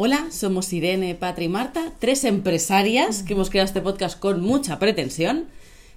Hola, 0.00 0.28
somos 0.30 0.72
Irene, 0.72 1.16
Patri 1.16 1.46
y 1.46 1.48
Marta, 1.48 1.90
tres 1.98 2.22
empresarias 2.22 3.24
que 3.24 3.32
hemos 3.32 3.50
creado 3.50 3.66
este 3.66 3.80
podcast 3.80 4.16
con 4.16 4.40
mucha 4.40 4.78
pretensión. 4.78 5.46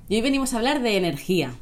Y 0.09 0.15
hoy 0.15 0.21
venimos 0.21 0.53
a 0.53 0.57
hablar 0.57 0.81
de 0.81 0.97
energía. 0.97 1.53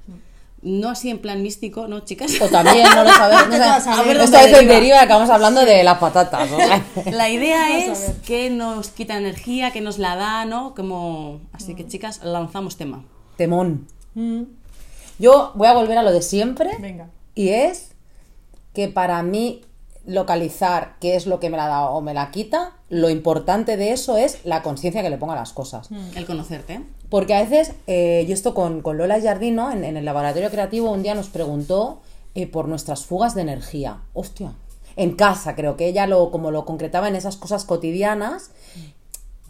No 0.61 0.87
así 0.87 1.09
en 1.09 1.19
plan 1.19 1.43
místico, 1.43 1.89
¿no, 1.89 1.99
chicas? 2.05 2.39
O 2.39 2.47
también, 2.47 2.87
no 2.95 3.03
lo 3.03 3.09
sabemos. 3.09 3.49
No 3.85 3.91
a 3.91 4.03
ver 4.03 4.21
Esta 4.21 4.45
vez 4.45 4.57
en 4.57 4.69
deriva. 4.69 5.01
acabamos 5.01 5.29
hablando 5.29 5.65
de 5.65 5.83
las 5.83 5.97
patatas. 5.97 6.49
¿no? 6.49 7.11
La 7.11 7.29
idea 7.29 7.77
es 7.85 8.11
que 8.25 8.49
nos 8.49 8.87
quita 8.87 9.17
energía, 9.17 9.71
que 9.71 9.81
nos 9.81 9.97
la 9.97 10.15
da, 10.15 10.45
¿no? 10.45 10.73
Como... 10.75 11.41
Así 11.51 11.75
que, 11.75 11.85
chicas, 11.87 12.23
lanzamos 12.23 12.77
tema. 12.77 13.03
Temón. 13.35 13.85
Mm, 14.13 14.43
Yo 15.19 15.51
voy 15.55 15.67
a 15.67 15.73
volver 15.73 15.97
a 15.97 16.03
lo 16.03 16.13
de 16.13 16.21
siempre. 16.21 16.69
Venga. 16.79 17.09
Y 17.35 17.49
es 17.49 17.91
que 18.73 18.87
para 18.87 19.23
mí 19.23 19.59
localizar 20.05 20.95
qué 20.99 21.15
es 21.15 21.27
lo 21.27 21.39
que 21.39 21.49
me 21.49 21.57
la 21.57 21.67
da 21.67 21.89
o 21.89 22.01
me 22.01 22.13
la 22.13 22.31
quita, 22.31 22.73
lo 22.89 23.09
importante 23.09 23.77
de 23.77 23.91
eso 23.91 24.17
es 24.17 24.45
la 24.45 24.63
conciencia 24.63 25.01
que 25.01 25.09
le 25.09 25.17
ponga 25.17 25.33
a 25.33 25.37
las 25.37 25.53
cosas. 25.53 25.89
El 26.15 26.25
conocerte. 26.25 26.81
Porque 27.09 27.33
a 27.35 27.41
veces, 27.41 27.73
eh, 27.87 28.25
yo 28.27 28.33
esto 28.33 28.53
con, 28.53 28.81
con 28.81 28.97
Lola 28.97 29.19
Jardino, 29.21 29.71
en, 29.71 29.83
en 29.83 29.97
el 29.97 30.05
laboratorio 30.05 30.49
creativo, 30.49 30.91
un 30.91 31.03
día 31.03 31.15
nos 31.15 31.29
preguntó 31.29 32.01
eh, 32.35 32.47
por 32.47 32.67
nuestras 32.67 33.05
fugas 33.05 33.33
de 33.35 33.41
energía. 33.41 34.01
Hostia. 34.13 34.53
En 34.95 35.15
casa, 35.15 35.55
creo 35.55 35.75
que 35.77 35.87
ella 35.87 36.05
lo, 36.07 36.29
como 36.29 36.51
lo 36.51 36.65
concretaba 36.65 37.07
en 37.07 37.15
esas 37.15 37.37
cosas 37.37 37.65
cotidianas, 37.65 38.51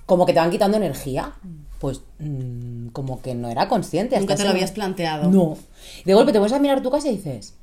como 0.05 0.25
que 0.25 0.34
te 0.34 0.39
van 0.39 0.52
quitando 0.52 0.77
energía. 0.77 1.34
Pues 1.80 2.02
mm, 2.20 2.88
como 2.88 3.22
que 3.22 3.36
no 3.36 3.50
era 3.50 3.67
consciente. 3.67 4.17
Nunca 4.20 4.36
te 4.36 4.44
lo 4.44 4.50
habías 4.52 4.72
planteado. 4.72 5.30
No. 5.30 5.58
De 6.05 6.13
golpe 6.13 6.31
te 6.31 6.39
vuelves 6.39 6.58
a 6.58 6.61
mirar 6.61 6.81
tu 6.81 6.89
casa 6.89 7.09
y 7.09 7.17
dices, 7.17 7.55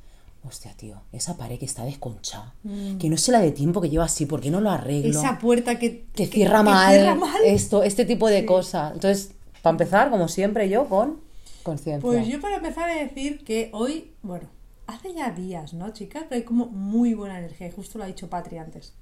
hostia, 0.47 0.73
tío, 0.75 1.01
esa 1.11 1.37
pared 1.37 1.59
que 1.59 1.65
está 1.65 1.83
desconchada, 1.85 2.53
que 2.99 3.09
no 3.09 3.17
sé 3.17 3.31
la 3.31 3.39
de 3.39 3.51
tiempo 3.51 3.81
que 3.81 3.89
lleva 3.89 4.05
así, 4.05 4.25
¿por 4.25 4.41
qué 4.41 4.49
no 4.49 4.61
lo 4.61 4.69
arreglo? 4.71 5.09
Esa 5.19 5.37
puerta 5.39 5.77
que, 5.77 6.05
que 6.15 6.25
cierra 6.27 6.63
mal, 6.63 6.93
cierra 6.95 7.15
mal. 7.15 7.41
esto, 7.45 7.83
este 7.83 8.05
tipo 8.05 8.27
de 8.29 8.45
cosas. 8.45 8.93
Entonces, 8.93 9.31
para 9.61 9.73
empezar, 9.73 10.09
como 10.09 10.27
siempre, 10.27 10.69
yo 10.69 10.87
con 10.89 11.19
conciencia. 11.63 12.01
Pues 12.01 12.27
yo 12.27 12.39
para 12.41 12.57
empezar 12.57 12.89
a 12.89 12.95
decir 12.95 13.43
que 13.43 13.69
hoy, 13.73 14.11
bueno, 14.23 14.47
hace 14.87 15.13
ya 15.13 15.31
días, 15.31 15.73
¿no, 15.73 15.89
chicas? 15.91 16.23
Pero 16.29 16.39
hay 16.39 16.43
como 16.45 16.67
muy 16.67 17.13
buena 17.13 17.37
energía, 17.39 17.67
y 17.67 17.71
justo 17.71 17.97
lo 17.97 18.03
ha 18.05 18.07
dicho 18.07 18.29
Patri 18.29 18.57
antes. 18.57 18.93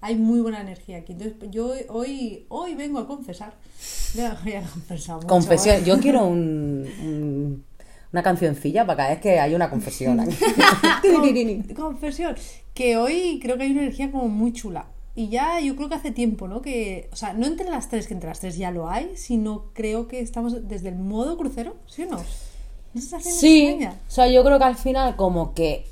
Hay 0.00 0.16
muy 0.16 0.40
buena 0.40 0.60
energía 0.60 0.98
aquí. 0.98 1.12
Entonces, 1.12 1.50
yo 1.50 1.72
hoy, 1.88 2.44
hoy 2.50 2.74
vengo 2.74 2.98
a 2.98 3.06
confesar. 3.06 3.54
Ya 4.14 4.38
voy 4.44 4.52
a 4.52 4.62
confesar 4.62 5.16
mucho, 5.16 5.28
Confesión. 5.28 5.76
¿eh? 5.76 5.82
Yo 5.86 5.98
quiero 5.98 6.26
un, 6.26 6.86
un- 7.02 7.64
una 8.14 8.22
cancioncilla 8.22 8.86
para 8.86 8.96
cada 8.96 9.08
vez 9.10 9.18
que 9.20 9.40
hay 9.40 9.54
una 9.56 9.68
confesión. 9.68 10.18
Con- 11.02 11.62
confesión. 11.74 12.36
Que 12.72 12.96
hoy 12.96 13.40
creo 13.42 13.56
que 13.56 13.64
hay 13.64 13.72
una 13.72 13.82
energía 13.82 14.12
como 14.12 14.28
muy 14.28 14.52
chula. 14.52 14.86
Y 15.16 15.30
ya 15.30 15.58
yo 15.58 15.74
creo 15.74 15.88
que 15.88 15.96
hace 15.96 16.12
tiempo, 16.12 16.46
¿no? 16.46 16.62
Que, 16.62 17.08
o 17.12 17.16
sea, 17.16 17.32
no 17.32 17.46
entre 17.46 17.68
las 17.70 17.88
tres, 17.88 18.06
que 18.06 18.14
entre 18.14 18.28
las 18.28 18.38
tres 18.38 18.56
ya 18.56 18.70
lo 18.70 18.88
hay, 18.88 19.10
sino 19.16 19.64
creo 19.72 20.06
que 20.06 20.20
estamos 20.20 20.68
desde 20.68 20.90
el 20.90 20.94
modo 20.96 21.36
crucero, 21.36 21.74
¿sí 21.88 22.02
o 22.04 22.06
no? 22.06 22.16
¿No 22.18 22.22
se 22.94 22.98
está 23.00 23.16
haciendo 23.16 23.40
Sí, 23.40 23.66
extraña? 23.66 23.98
o 24.08 24.10
sea, 24.10 24.28
yo 24.28 24.44
creo 24.44 24.58
que 24.58 24.64
al 24.64 24.76
final 24.76 25.16
como 25.16 25.54
que 25.54 25.86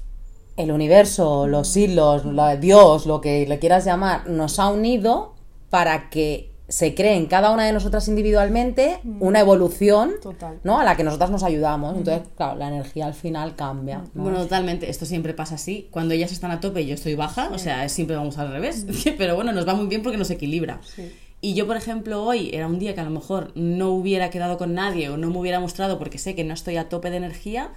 el 0.56 0.70
universo, 0.70 1.48
los 1.48 1.76
hilos, 1.76 2.24
la- 2.24 2.54
Dios, 2.56 3.06
lo 3.06 3.20
que 3.20 3.46
le 3.48 3.58
quieras 3.58 3.84
llamar, 3.84 4.28
nos 4.30 4.60
ha 4.60 4.68
unido 4.70 5.34
para 5.70 6.08
que 6.08 6.51
se 6.72 6.94
cree 6.94 7.16
en 7.16 7.26
cada 7.26 7.50
una 7.50 7.66
de 7.66 7.72
nosotras 7.74 8.08
individualmente 8.08 8.98
una 9.20 9.40
evolución, 9.40 10.12
Total. 10.22 10.58
¿no? 10.64 10.80
A 10.80 10.84
la 10.84 10.96
que 10.96 11.04
nosotras 11.04 11.30
nos 11.30 11.42
ayudamos. 11.42 11.94
Entonces, 11.98 12.26
claro, 12.34 12.58
la 12.58 12.68
energía 12.68 13.04
al 13.04 13.12
final 13.12 13.56
cambia. 13.56 14.04
¿no? 14.14 14.22
Bueno, 14.22 14.38
totalmente. 14.38 14.88
Esto 14.88 15.04
siempre 15.04 15.34
pasa 15.34 15.56
así. 15.56 15.88
Cuando 15.90 16.14
ellas 16.14 16.32
están 16.32 16.50
a 16.50 16.60
tope 16.60 16.80
y 16.80 16.86
yo 16.86 16.94
estoy 16.94 17.14
baja, 17.14 17.50
o 17.52 17.58
sea, 17.58 17.86
siempre 17.90 18.16
vamos 18.16 18.38
al 18.38 18.52
revés. 18.52 18.86
Pero 19.18 19.34
bueno, 19.34 19.52
nos 19.52 19.68
va 19.68 19.74
muy 19.74 19.86
bien 19.86 20.02
porque 20.02 20.16
nos 20.16 20.30
equilibra. 20.30 20.80
Sí. 20.82 21.12
Y 21.44 21.54
yo, 21.54 21.66
por 21.66 21.76
ejemplo, 21.76 22.22
hoy 22.24 22.50
era 22.52 22.68
un 22.68 22.78
día 22.78 22.94
que 22.94 23.00
a 23.00 23.04
lo 23.04 23.10
mejor 23.10 23.50
no 23.56 23.90
hubiera 23.90 24.30
quedado 24.30 24.56
con 24.58 24.74
nadie 24.74 25.08
o 25.08 25.16
no 25.16 25.28
me 25.28 25.38
hubiera 25.38 25.58
mostrado 25.58 25.98
porque 25.98 26.16
sé 26.16 26.36
que 26.36 26.44
no 26.44 26.54
estoy 26.54 26.76
a 26.76 26.88
tope 26.88 27.10
de 27.10 27.16
energía 27.16 27.70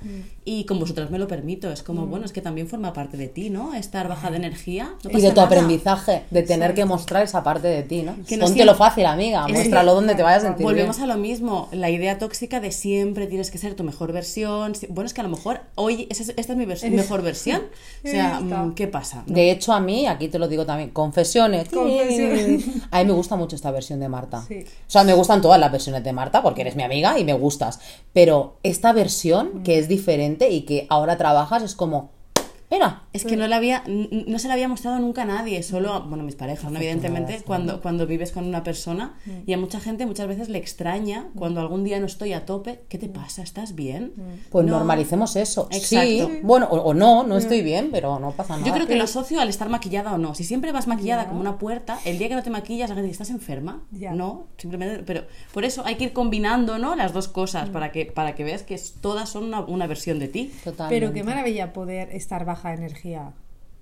y 0.45 0.65
con 0.65 0.77
vosotras 0.79 1.09
me 1.09 1.17
lo 1.17 1.27
permito. 1.27 1.71
Es 1.71 1.81
como, 1.81 2.05
bueno, 2.05 2.25
es 2.25 2.31
que 2.31 2.41
también 2.41 2.67
forma 2.67 2.93
parte 2.93 3.17
de 3.17 3.27
ti, 3.27 3.49
¿no? 3.49 3.73
Estar 3.73 4.07
baja 4.07 4.29
de 4.29 4.37
energía. 4.37 4.93
no 5.03 5.09
y 5.09 5.19
de 5.19 5.29
tu 5.29 5.37
nada. 5.37 5.47
aprendizaje, 5.47 6.25
de 6.29 6.43
tener 6.43 6.75
que 6.75 6.85
mostrar 6.85 7.23
esa 7.23 7.43
parte 7.43 7.67
de 7.67 7.81
ti, 7.81 8.03
¿no? 8.03 8.13
Que 8.27 8.37
no 8.37 8.45
Póntelo 8.45 8.73
siempre- 8.73 8.75
fácil, 8.75 9.05
amiga, 9.07 9.47
muéstralo 9.47 9.91
que- 9.93 9.95
donde 9.95 10.13
te 10.15 10.21
vayas 10.21 10.43
a 10.43 10.47
sentir 10.49 10.63
Volvemos 10.63 10.97
bien. 10.97 11.09
a 11.09 11.15
lo 11.15 11.19
mismo, 11.19 11.67
la 11.71 11.89
idea 11.89 12.19
tóxica 12.19 12.59
de 12.59 12.71
siempre 12.71 13.25
tienes 13.25 13.49
que 13.49 13.57
ser 13.57 13.73
tu 13.73 13.83
mejor 13.83 14.11
versión. 14.13 14.75
Si- 14.75 14.85
Bueno, 14.85 15.07
es 15.07 15.15
que 15.15 15.21
a 15.21 15.23
lo 15.23 15.31
mejor 15.31 15.61
hoy 15.73 16.05
esa 16.11 16.21
es- 16.21 16.33
esta 16.37 16.53
es 16.53 16.57
mi 16.59 16.65
vers- 16.65 16.87
mejor 16.91 17.23
versión. 17.23 17.63
O 18.05 18.07
sea, 18.07 18.39
mm, 18.41 18.75
¿qué 18.75 18.87
pasa? 18.87 19.23
De 19.25 19.49
hecho, 19.49 19.73
a 19.73 19.79
mí, 19.79 20.05
aquí 20.05 20.27
te 20.27 20.37
lo 20.37 20.47
digo 20.47 20.67
también, 20.67 20.91
confesiones. 20.91 21.67
Confesiones. 21.69 22.63
A 22.91 22.99
mí 22.99 23.05
me 23.05 23.13
gusta 23.13 23.35
mucho 23.35 23.54
esta 23.55 23.71
versión 23.71 23.99
de 23.99 24.09
Marta. 24.09 24.43
Sí. 24.47 24.65
O 24.65 24.89
sea, 24.89 25.03
me 25.03 25.13
gustan 25.13 25.41
todas 25.41 25.59
las 25.59 25.71
versiones 25.71 26.03
de 26.03 26.13
Marta 26.13 26.41
porque 26.43 26.61
eres 26.61 26.75
mi 26.75 26.83
amiga 26.83 27.17
y 27.17 27.23
me 27.23 27.33
gustas. 27.33 27.79
Pero 28.13 28.57
esta 28.63 28.93
versión, 28.93 29.63
que 29.63 29.79
es 29.79 29.87
diferente 29.87 30.49
y 30.49 30.61
que 30.61 30.87
ahora 30.89 31.17
trabajas, 31.17 31.63
es 31.63 31.75
como, 31.75 32.11
mira, 32.69 33.03
Es 33.15 33.25
que 33.25 33.37
no, 33.37 33.47
la 33.47 33.55
había, 33.57 33.83
no 33.87 34.39
se 34.39 34.47
la 34.47 34.53
había 34.55 34.67
mostrado 34.67 34.99
nunca 34.99 35.23
a 35.23 35.25
nadie, 35.25 35.63
solo, 35.63 35.93
a- 35.93 35.99
bueno, 35.99 36.23
mis 36.23 36.35
parejas, 36.35 36.71
¿no? 36.71 36.77
evidentemente, 36.79 37.41
cuando, 37.45 37.81
cuando 37.81 38.05
vives 38.07 38.31
con 38.31 38.45
una 38.45 38.63
persona 38.63 39.15
y 39.45 39.53
a 39.53 39.57
mucha 39.57 39.79
gente 39.79 40.05
muchas 40.05 40.27
veces 40.27 40.49
le 40.49 40.57
extraña 40.57 41.27
cuando 41.35 41.61
algún 41.61 41.83
día 41.83 41.99
no 41.99 42.05
estoy 42.05 42.33
a 42.33 42.45
tope, 42.45 42.81
¿qué 42.89 42.97
te 42.97 43.09
pasa? 43.09 43.41
¿Estás 43.41 43.75
bien? 43.75 44.13
pues 44.49 44.65
No. 44.65 44.77
normalicemos 44.77 45.35
eso. 45.35 45.67
Sí, 45.71 45.95
Exacto. 45.97 46.31
bueno, 46.43 46.67
o, 46.69 46.77
o 46.77 46.93
no, 46.93 47.23
no 47.23 47.37
estoy 47.37 47.61
bien, 47.61 47.89
pero 47.91 48.19
no 48.19 48.31
pasa 48.31 48.55
nada. 48.55 48.67
Yo 48.67 48.73
creo 48.73 48.87
que 48.87 48.95
lo 48.95 49.03
asocio 49.05 49.39
al 49.41 49.49
estar 49.49 49.69
maquillada 49.69 50.13
o 50.13 50.17
no. 50.17 50.35
Si 50.35 50.43
siempre 50.43 50.71
vas 50.71 50.87
maquillada 50.87 51.27
como 51.27 51.39
una 51.39 51.57
puerta, 51.57 51.99
el 52.05 52.17
día 52.17 52.27
que 52.29 52.35
no 52.35 52.43
te 52.43 52.49
maquillas, 52.49 52.89
la 52.89 52.95
gente 52.95 53.07
dice, 53.07 53.23
¿estás 53.23 53.29
enferma? 53.29 53.83
Ya. 53.91 54.11
No, 54.13 54.47
simplemente. 54.57 55.03
Pero 55.05 55.23
por 55.53 55.65
eso 55.65 55.83
hay 55.85 55.95
que 55.95 56.05
ir 56.05 56.13
combinando 56.13 56.77
¿no? 56.79 56.95
las 56.95 57.13
dos 57.13 57.27
cosas 57.27 57.69
para, 57.69 57.91
que, 57.91 58.05
para 58.05 58.35
que 58.35 58.43
veas 58.43 58.63
que 58.63 58.79
todas 59.01 59.29
son 59.29 59.45
una, 59.45 59.61
una 59.61 59.87
versión 59.87 60.19
de 60.19 60.27
ti. 60.27 60.51
Totalmente. 60.63 60.99
Pero 60.99 61.13
qué 61.13 61.23
maravilla 61.23 61.73
poder 61.73 62.09
estar 62.11 62.45
baja 62.45 62.71
de 62.71 62.77
energía 63.05 63.33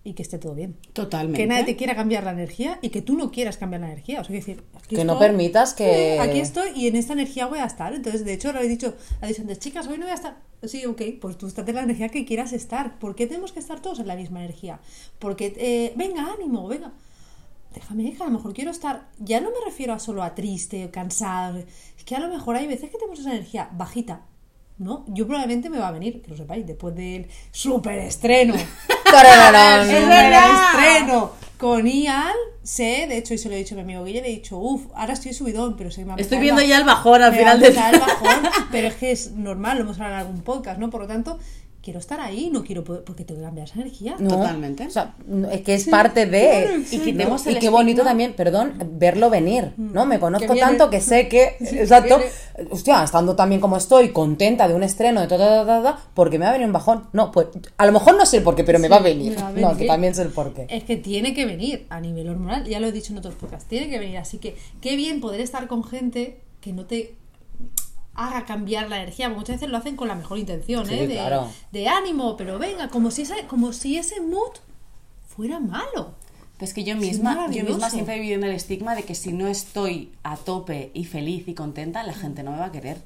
y 0.06 0.14
que 0.14 0.22
esté 0.22 0.38
todo 0.38 0.54
bien. 0.54 0.76
Totalmente. 0.92 1.38
Que 1.40 1.48
nadie 1.48 1.64
te 1.64 1.76
quiera 1.78 1.96
cambiar 1.96 2.26
la 2.26 2.32
energía 2.32 2.78
y 2.82 2.90
que 2.90 3.02
tú 3.02 3.16
no 3.16 3.32
quieras 3.32 3.56
cambiar 3.58 3.82
la 3.82 3.88
energía. 3.88 4.20
O 4.20 4.24
sea, 4.26 4.36
decir, 4.36 4.62
aquí 4.76 4.96
Que 4.98 5.06
no 5.06 5.18
permitas 5.18 5.74
que- 5.74 6.18
Sí, 6.22 6.30
aquí 6.30 6.40
estoy 6.40 6.72
y 6.76 6.88
en 6.88 6.98
esta 6.98 7.14
energía 7.14 7.46
voy 7.48 7.60
a 7.60 7.66
estar. 7.66 7.94
Entonces, 7.94 8.26
de 8.26 8.34
hecho, 8.34 8.52
lo 8.52 8.60
he 8.60 8.68
dicho, 8.68 8.96
antes, 9.22 9.60
chicas, 9.60 9.88
hoy 9.88 9.98
no 9.98 10.04
voy 10.04 10.12
a 10.12 10.16
estar. 10.16 10.38
Sí, 10.64 10.86
ok, 10.86 11.02
pues 11.22 11.38
tú 11.38 11.48
estate 11.48 11.72
en 11.72 11.76
la 11.78 11.84
energía 11.84 12.10
que 12.10 12.26
quieras 12.26 12.52
estar. 12.54 13.00
¿Por 13.00 13.16
qué 13.16 13.28
tenemos 13.28 13.54
que 13.54 13.60
estar 13.60 13.82
todos 13.82 14.00
en 14.00 14.08
la 14.08 14.16
misma 14.18 14.40
energía? 14.44 14.80
Porque, 15.20 15.54
eh, 15.58 15.94
venga, 15.96 16.28
ánimo, 16.34 16.68
venga. 16.68 16.92
Déjame, 17.74 18.14
que 18.14 18.22
a 18.22 18.26
lo 18.28 18.32
mejor 18.34 18.54
quiero 18.54 18.72
estar. 18.72 19.08
Ya 19.20 19.40
no 19.42 19.50
me 19.50 19.66
refiero 19.66 19.94
a 19.94 20.00
solo 20.00 20.22
a 20.22 20.36
triste, 20.36 20.90
cansado. 20.92 21.58
Es 21.60 22.04
que 22.06 22.16
a 22.16 22.20
lo 22.20 22.28
mejor 22.28 22.56
hay 22.58 22.68
veces 22.68 22.90
que 22.92 22.98
tenemos 22.98 23.20
esa 23.20 23.32
energía 23.32 23.70
bajita. 23.74 24.22
¿No? 24.78 25.06
Yo 25.08 25.28
probablemente 25.28 25.70
me 25.70 25.78
va 25.78 25.90
a 25.90 25.92
venir, 25.92 26.22
que 26.22 26.32
lo 26.32 26.38
sepáis, 26.38 26.66
después 26.66 26.96
del 26.96 27.28
super 27.52 27.98
estreno. 28.00 28.56
Tarararán. 29.04 29.90
¡Es 29.90 30.08
verdad! 30.08 30.72
estreno 30.72 31.44
con 31.64 31.88
Ian, 31.88 32.34
sé, 32.62 33.06
de 33.08 33.18
hecho, 33.18 33.34
y 33.34 33.38
se 33.38 33.48
lo 33.48 33.56
he 33.56 33.60
dicho 33.60 33.74
a 33.74 33.78
mi 33.78 33.84
amigo 33.84 34.04
Guille, 34.04 34.22
le 34.22 34.28
he 34.28 34.32
dicho, 34.32 34.58
uff, 34.58 34.88
ahora 34.96 35.14
estoy 35.14 35.32
subidón, 35.32 35.78
pero 35.78 35.90
Estoy 35.90 36.40
viendo 36.40 36.62
ya 36.62 36.78
el 36.78 36.84
bajón 36.84 37.22
al 37.22 37.34
final 37.34 37.48
va 37.48 37.52
a 37.52 37.58
de 37.58 37.68
empezar 37.68 37.94
el 37.94 38.00
bajón, 38.02 38.50
pero 38.70 38.88
es 38.90 38.96
que 38.96 39.12
es 39.14 39.32
normal, 39.32 39.78
lo 39.78 39.84
hemos 39.86 39.98
hablado 39.98 40.16
en 40.16 40.28
algún 40.28 40.42
podcast, 40.42 40.78
¿no? 40.78 40.90
Por 40.90 41.00
lo 41.00 41.08
tanto, 41.08 41.40
quiero 41.84 42.00
estar 42.00 42.22
ahí, 42.22 42.50
no 42.50 42.64
quiero 42.64 42.84
poder, 42.84 43.04
porque 43.04 43.26
tengo 43.26 43.42
que 43.42 43.46
cambiar 43.46 43.68
esa 43.68 43.82
energía. 43.82 44.16
No, 44.18 44.30
Totalmente. 44.30 44.88
O 44.88 44.90
sea, 44.90 45.16
es 45.52 45.62
que 45.62 45.74
es 45.76 45.88
parte 45.90 46.26
de. 46.26 46.86
Y 46.90 47.00
quitemos 47.00 47.44
¿no? 47.44 47.52
el 47.52 47.58
Y 47.58 47.60
qué 47.60 47.70
bonito 47.70 48.02
estigma. 48.02 48.10
también, 48.10 48.34
perdón, 48.34 48.74
verlo 48.94 49.30
venir. 49.30 49.74
¿No? 49.76 50.06
Me 50.06 50.18
conozco 50.18 50.54
Que 50.54 50.60
tanto 50.60 50.90
que 50.90 51.02
sé 51.02 51.28
que. 51.28 51.58
Sí, 51.74 51.80
exacto. 51.80 52.20
Hostia, 52.70 53.04
estando 53.04 53.36
también 53.36 53.60
como 53.60 53.78
estoy, 53.78 54.10
contenta 54.10 54.68
de 54.68 54.76
un 54.76 54.84
estreno, 54.84 55.22
de 55.22 55.28
todo, 55.28 55.66
todo, 55.66 55.96
porque 56.14 56.38
me 56.38 56.46
va 56.46 56.52
a 56.52 56.54
venir 56.54 56.68
un 56.68 56.74
bajón. 56.74 57.08
No, 57.12 57.32
pues 57.32 57.48
a 57.78 57.86
lo 57.86 57.92
mejor 57.92 58.16
no 58.16 58.26
sé 58.26 58.38
el 58.38 58.44
por 58.44 58.56
qué, 58.56 58.64
pero 58.64 58.80
me 58.80 58.88
va 58.90 58.98
a 58.98 59.02
venir. 59.02 59.32
me 59.32 59.42
va 59.42 59.48
a 59.48 59.52
No, 59.52 59.78
que 59.78 59.86
también 59.86 60.14
sé 60.14 60.22
el 60.22 60.30
por 60.30 60.54
qué. 60.54 60.68
Es 60.70 60.84
que 60.84 60.98
tiene 60.98 61.34
que 61.34 61.46
venir 61.46 61.86
a 61.90 62.00
nivel 62.00 62.30
hormonal, 62.30 62.66
ya 62.66 62.80
lo 62.80 62.88
he 62.88 62.92
dicho 62.92 63.12
en 63.12 63.20
otros 63.20 63.36
podcasts, 63.36 63.68
tiene 63.68 63.90
que 63.90 64.00
venir. 64.00 64.18
Así 64.18 64.38
que 64.38 64.56
qué 64.82 64.96
bien 64.96 65.20
poder 65.20 65.42
estar 65.42 65.68
con 65.68 65.84
gente 65.84 66.40
que 66.62 66.72
no 66.72 66.86
te 66.86 67.16
haga 68.16 68.46
cambiar 68.46 68.90
la 68.90 68.98
energía, 68.98 69.28
porque 69.28 69.40
muchas 69.40 69.56
veces 69.58 69.70
lo 69.70 69.78
hacen 69.78 69.96
con 69.96 70.08
la 70.08 70.16
mejor 70.16 70.38
intención, 70.38 70.86
Sí, 70.86 70.94
¿eh? 70.94 71.08
De, 71.08 71.16
claro. 71.16 71.50
de 71.72 71.88
ánimo, 71.88 72.38
pero 72.38 72.60
venga, 72.60 72.90
como 72.90 73.12
si, 73.12 73.24
ese, 73.24 73.46
como 73.48 73.74
si 73.74 73.98
ese 73.98 74.22
mood 74.22 74.52
fuera 75.28 75.60
malo. 75.60 76.14
Pues 76.58 76.74
que 76.74 76.84
yo 76.84 76.96
misma, 76.96 77.50
yo 77.52 77.64
misma 77.64 77.90
siempre 77.90 78.16
he 78.16 78.20
vivido 78.20 78.38
en 78.38 78.44
el 78.46 78.52
estigma 78.56 78.96
de 78.96 79.04
que 79.04 79.16
si 79.16 79.34
no 79.34 79.48
estoy 79.48 80.12
a 80.24 80.38
tope 80.38 80.92
y 80.94 81.06
feliz 81.06 81.48
y 81.48 81.56
contenta, 81.56 82.04
la 82.04 82.14
gente 82.14 82.44
no 82.44 82.52
me 82.52 82.60
va 82.60 82.66
a 82.66 82.72
querer. 82.72 83.02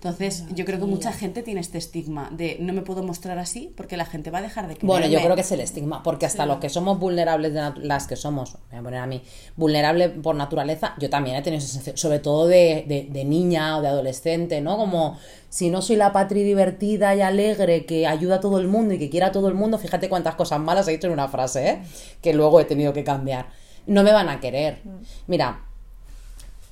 Entonces, 0.00 0.44
yo 0.54 0.64
creo 0.64 0.78
que 0.78 0.84
mucha 0.86 1.12
gente 1.12 1.42
tiene 1.42 1.60
este 1.60 1.76
estigma 1.76 2.30
de 2.32 2.56
no 2.60 2.72
me 2.72 2.82
puedo 2.82 3.02
mostrar 3.02 3.36
así 3.40 3.72
porque 3.76 3.96
la 3.96 4.04
gente 4.04 4.30
va 4.30 4.38
a 4.38 4.42
dejar 4.42 4.68
de 4.68 4.74
quererme. 4.74 4.86
Bueno, 4.92 5.06
yo 5.08 5.18
creo 5.20 5.34
que 5.34 5.40
es 5.40 5.50
el 5.50 5.58
estigma, 5.58 6.04
porque 6.04 6.24
hasta 6.24 6.46
los 6.46 6.58
que 6.58 6.68
somos 6.68 7.00
vulnerables, 7.00 7.52
de 7.52 7.72
las 7.82 8.06
que 8.06 8.14
somos, 8.14 8.54
me 8.70 8.76
voy 8.76 8.78
a 8.78 8.82
poner 8.84 9.00
a 9.00 9.06
mí, 9.08 9.22
vulnerables 9.56 10.10
por 10.22 10.36
naturaleza, 10.36 10.94
yo 11.00 11.10
también 11.10 11.34
he 11.34 11.42
tenido 11.42 11.58
esa 11.58 11.66
sensación, 11.66 11.96
sobre 11.96 12.20
todo 12.20 12.46
de, 12.46 12.84
de- 12.86 13.08
de 13.10 13.24
niña 13.24 13.76
o 13.76 13.82
de 13.82 13.88
adolescente, 13.88 14.60
¿no? 14.60 14.76
Como 14.76 15.18
si 15.48 15.68
no 15.68 15.82
soy 15.82 15.96
la 15.96 16.12
patri 16.12 16.44
divertida 16.44 17.16
y 17.16 17.20
alegre 17.20 17.84
que 17.84 18.06
ayuda 18.06 18.36
a 18.36 18.40
todo 18.40 18.60
el 18.60 18.68
mundo 18.68 18.94
y 18.94 18.98
que 19.00 19.10
quiera 19.10 19.26
a 19.26 19.32
todo 19.32 19.48
el 19.48 19.54
mundo, 19.54 19.78
fíjate 19.78 20.08
cuántas 20.08 20.36
cosas 20.36 20.60
malas 20.60 20.86
he 20.86 20.92
dicho 20.92 21.08
en 21.08 21.14
una 21.14 21.26
frase, 21.26 21.68
¿eh? 21.70 21.82
Que 22.22 22.34
luego 22.34 22.60
he 22.60 22.64
tenido 22.66 22.92
que 22.92 23.02
cambiar. 23.02 23.48
no 23.86 24.04
me 24.04 24.12
van 24.12 24.28
a 24.28 24.38
querer. 24.38 24.82
Mira, 25.26 25.64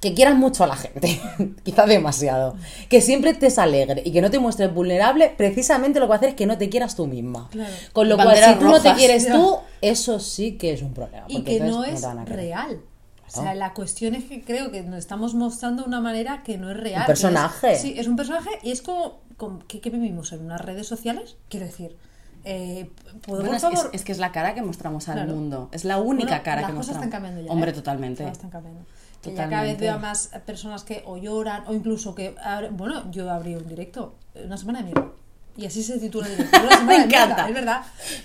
que 0.01 0.13
quieras 0.15 0.37
mucho 0.37 0.63
a 0.65 0.67
la 0.67 0.77
gente, 0.77 1.21
quizás 1.65 1.89
demasiado, 1.89 2.55
que 2.89 3.01
siempre 3.01 3.31
estés 3.31 3.59
alegre 3.59 4.03
y 4.05 4.13
que 4.13 4.21
no 4.21 4.31
te 4.31 4.39
muestres 4.39 4.73
vulnerable, 4.73 5.33
precisamente 5.37 5.99
lo 6.01 6.07
que 6.07 6.11
va 6.11 6.15
a 6.17 6.19
hacer 6.19 6.29
es 6.31 6.35
que 6.35 6.47
no 6.47 6.59
te 6.59 6.69
quieras 6.69 6.95
tú 6.97 7.07
misma. 7.07 7.49
Claro. 7.51 7.73
Con 7.93 8.09
lo 8.09 8.17
cual, 8.17 8.37
si 8.37 8.55
tú 8.57 8.65
no 8.67 8.81
te 8.81 8.93
quieres 8.95 9.25
Ya. 9.27 9.33
tú, 9.35 9.57
eso 9.81 10.21
sí 10.21 10.53
que 10.53 10.73
es 10.73 10.83
un 10.83 10.93
problema. 10.95 11.25
y 11.29 11.37
porque 11.39 11.59
que 11.59 11.65
no 11.65 11.83
es 11.85 12.03
real. 12.27 12.81
O 13.27 13.31
sea, 13.43 13.55
la 13.55 13.75
cuestión 13.75 14.15
es 14.15 14.25
que 14.25 14.43
creo 14.43 14.71
que 14.71 14.83
nos 14.83 14.99
estamos 14.99 15.35
mostrando 15.35 15.83
de 15.83 15.89
una 15.89 16.01
manera 16.01 16.43
que 16.45 16.59
no 16.59 16.71
es 16.71 16.77
real. 16.77 16.99
Un 16.99 17.03
es- 17.03 17.07
personaje. 17.07 17.77
sí, 17.77 17.95
es 17.99 18.07
un 18.07 18.17
personaje 18.17 18.51
y 18.63 18.71
es 18.71 18.83
como, 18.83 19.19
como 19.37 19.59
¿qué, 19.67 19.81
qué 19.81 19.91
vivimos 19.91 20.33
en 20.33 20.45
unas 20.45 20.61
redes 20.61 20.87
sociales? 20.87 21.37
Quiero 21.51 21.67
decir, 21.67 21.97
eh, 22.45 22.89
¿puedo 23.27 23.41
Bueno, 23.43 23.47
por 23.47 23.57
es, 23.57 23.63
favor? 23.63 23.91
es- 23.93 24.01
es 24.01 24.05
que 24.05 24.13
es 24.13 24.19
la 24.19 24.31
cara 24.31 24.55
que 24.55 24.63
mostramos 24.63 25.09
al 25.09 25.17
Claro. 25.17 25.35
mundo. 25.35 25.69
Es 25.73 25.85
la 25.85 25.99
única 25.99 26.29
Bueno, 26.29 26.43
cara 26.45 26.61
las 26.63 26.71
que 26.71 26.77
cosas 26.77 26.87
mostramos. 26.97 27.05
están 27.07 27.11
cambiando 27.11 27.41
ya. 27.47 27.53
Hombre, 27.53 27.71
¿eh? 27.71 27.75
totalmente. 27.75 28.23
Las 28.23 28.33
están 28.33 28.51
cambiando. 28.51 28.81
Que 29.27 29.35
ya 29.35 29.49
cada 29.49 29.63
vez 29.63 29.79
veo 29.79 29.95
a 29.95 29.99
más 29.99 30.31
personas 30.47 30.85
que 30.85 31.03
o 31.07 31.17
lloran 31.17 31.65
o 31.67 31.75
incluso 31.75 32.15
que. 32.15 32.35
Bueno, 32.73 33.11
yo 33.11 33.31
abrí 33.31 33.55
un 33.55 33.67
directo, 33.67 34.15
una 34.35 34.57
semana 34.57 34.79
de 34.81 34.85
mierda. 34.85 35.11
Y 35.57 35.67
así 35.67 35.83
se 35.83 35.99
titula 35.99 36.27
el 36.29 36.37
Me 36.87 36.97
encanta. 36.97 37.49
es 37.49 37.55
verdad. 37.55 37.83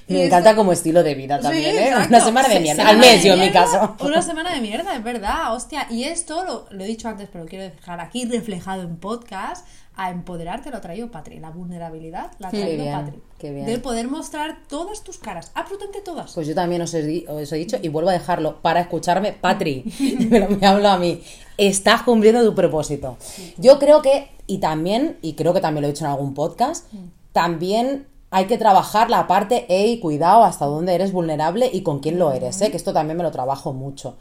Me 0.07 0.23
esto- 0.23 0.25
encanta 0.27 0.55
como 0.55 0.71
estilo 0.73 1.01
de 1.03 1.15
vida 1.15 1.37
Sí, 1.37 1.43
también, 1.43 1.75
¿eh? 1.77 1.87
exacto. 1.87 2.09
Una 2.09 2.19
semana 2.25 2.47
de 2.49 2.59
mierda. 2.59 2.87
Al 2.87 2.97
mes, 2.97 3.23
yo 3.23 3.33
en 3.33 3.39
mi 3.39 3.51
caso. 3.51 3.95
Una 3.99 4.21
semana 4.21 4.53
de 4.53 4.61
mierda, 4.61 4.95
es 4.95 5.03
verdad, 5.03 5.53
hostia. 5.53 5.87
Y 5.89 6.03
esto 6.03 6.43
lo, 6.43 6.65
lo 6.71 6.83
he 6.83 6.87
dicho 6.87 7.07
antes, 7.07 7.29
pero 7.31 7.43
lo 7.45 7.49
quiero 7.49 7.63
dejar 7.65 7.99
aquí 8.01 8.25
reflejado 8.25 8.81
en 8.83 8.97
podcast. 8.97 9.65
A 9.93 10.09
empoderarte 10.09 10.71
lo 10.71 10.77
ha 10.77 10.81
traído 10.81 11.11
Patri. 11.11 11.37
La 11.39 11.49
vulnerabilidad 11.51 12.31
la 12.39 12.47
ha 12.47 12.51
traído 12.51 12.81
bien, 12.83 12.93
Patri. 12.93 13.19
qué 13.37 13.51
bien. 13.51 13.65
De 13.65 13.77
poder 13.77 14.07
mostrar 14.07 14.59
todas 14.69 15.03
tus 15.03 15.17
caras, 15.17 15.51
absolutamente 15.53 15.99
todas. 16.01 16.31
Pues 16.33 16.47
yo 16.47 16.55
también 16.55 16.81
os 16.81 16.93
he, 16.93 17.03
di- 17.03 17.25
os 17.27 17.51
he 17.51 17.57
dicho 17.57 17.77
y 17.81 17.89
vuelvo 17.89 18.09
a 18.09 18.13
dejarlo 18.13 18.61
para 18.61 18.79
escucharme, 18.79 19.33
Patri, 19.33 19.83
me, 20.29 20.39
lo- 20.39 20.47
me 20.49 20.65
hablo 20.65 20.87
a 20.89 20.97
mí, 20.97 21.21
estás 21.57 22.03
cumpliendo 22.03 22.43
tu 22.43 22.55
propósito. 22.55 23.17
Yo 23.57 23.79
creo 23.79 24.01
que, 24.01 24.29
y 24.47 24.59
también, 24.59 25.17
y 25.21 25.33
creo 25.33 25.53
que 25.53 25.59
también 25.59 25.81
lo 25.81 25.89
he 25.89 25.91
dicho 25.91 26.05
en 26.05 26.11
algún 26.11 26.33
podcast, 26.33 26.85
también 27.33 28.07
hay 28.29 28.45
que 28.45 28.57
trabajar 28.57 29.09
la 29.09 29.27
parte, 29.27 29.65
hey, 29.69 29.99
cuidado, 29.99 30.43
hasta 30.43 30.65
dónde 30.65 30.95
eres 30.95 31.11
vulnerable 31.11 31.69
y 31.71 31.81
con 31.83 31.99
quién 31.99 32.17
lo 32.17 32.31
eres, 32.31 32.61
¿eh? 32.61 32.71
que 32.71 32.77
esto 32.77 32.93
también 32.93 33.17
me 33.17 33.23
lo 33.23 33.31
trabajo 33.31 33.73
mucho. 33.73 34.15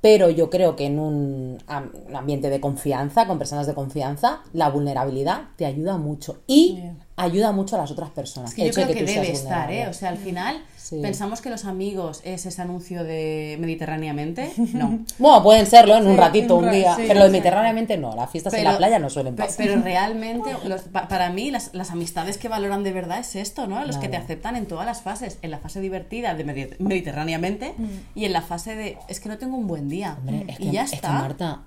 Pero 0.00 0.30
yo 0.30 0.48
creo 0.48 0.76
que 0.76 0.86
en 0.86 1.00
un 1.00 1.58
am- 1.66 1.90
un 2.08 2.14
ambiente 2.14 2.50
de 2.50 2.60
confianza, 2.60 3.26
con 3.26 3.36
personas 3.38 3.66
de 3.66 3.74
confianza, 3.74 4.42
la 4.52 4.70
vulnerabilidad 4.70 5.48
te 5.56 5.66
ayuda 5.66 5.96
mucho 5.98 6.36
y. 6.46 6.78
ayuda 7.18 7.52
mucho 7.52 7.76
a 7.76 7.80
las 7.80 7.90
otras 7.90 8.10
personas. 8.10 8.50
Es 8.50 8.56
que 8.56 8.62
yo 8.62 8.66
de 8.68 8.72
creo 8.72 8.86
que, 8.88 9.12
seas 9.12 9.22
debe 9.26 9.32
estar. 9.32 9.70
¿eh? 9.72 9.86
O 9.88 9.92
sea, 9.92 10.08
al 10.10 10.18
final 10.18 10.62
Sí. 10.76 11.00
pensamos 11.02 11.42
que 11.42 11.50
los 11.50 11.66
amigos 11.66 12.22
es 12.24 12.46
ese 12.46 12.62
anuncio 12.62 13.04
de 13.04 13.58
Mediterráneamente. 13.60 14.50
No. 14.72 15.00
Bueno, 15.18 15.42
pueden 15.42 15.66
serlo 15.66 15.96
en 15.96 16.06
un 16.06 16.16
ratito, 16.16 16.56
un 16.56 16.70
día, 16.70 16.96
sí, 16.96 17.02
pero 17.06 17.24
sí. 17.26 17.30
mediterráneamente 17.30 17.98
no, 17.98 18.16
las 18.16 18.30
fiestas 18.30 18.54
en 18.54 18.64
la 18.64 18.76
playa 18.78 18.98
no 18.98 19.10
suelen 19.10 19.36
pasar. 19.36 19.56
Pero 19.58 19.80
realmente, 19.84 20.50
los- 20.64 20.82
pa- 20.82 21.06
para 21.08 21.28
mí, 21.30 21.50
las, 21.50 21.74
las 21.74 21.90
amistades 21.90 22.38
que 22.38 22.48
valoran 22.48 22.84
de 22.84 22.92
verdad 22.92 23.18
es 23.18 23.36
esto, 23.36 23.66
¿no? 23.66 23.84
Los 23.84 23.98
que 23.98 24.08
te 24.08 24.16
aceptan 24.16 24.56
en 24.56 24.64
todas 24.66 24.86
las 24.86 25.02
fases. 25.02 25.38
En 25.42 25.50
la 25.50 25.58
fase 25.58 25.80
divertida 25.80 26.34
de 26.34 26.46
Medi- 26.46 26.76
Mediterráneamente 26.78 27.74
y 28.14 28.24
en 28.24 28.32
la 28.32 28.40
fase 28.42 28.74
de 28.74 28.96
es 29.08 29.20
que 29.20 29.28
no 29.28 29.36
tengo 29.36 29.56
un 29.58 29.66
buen 29.66 29.88
día. 29.90 30.16
Hombre, 30.20 30.44
es, 30.48 30.58
y 30.60 30.64
que, 30.64 30.70
ya 30.70 30.84
es 30.84 30.90
que, 30.90 30.96
está. 30.96 31.12
Marta, 31.12 31.62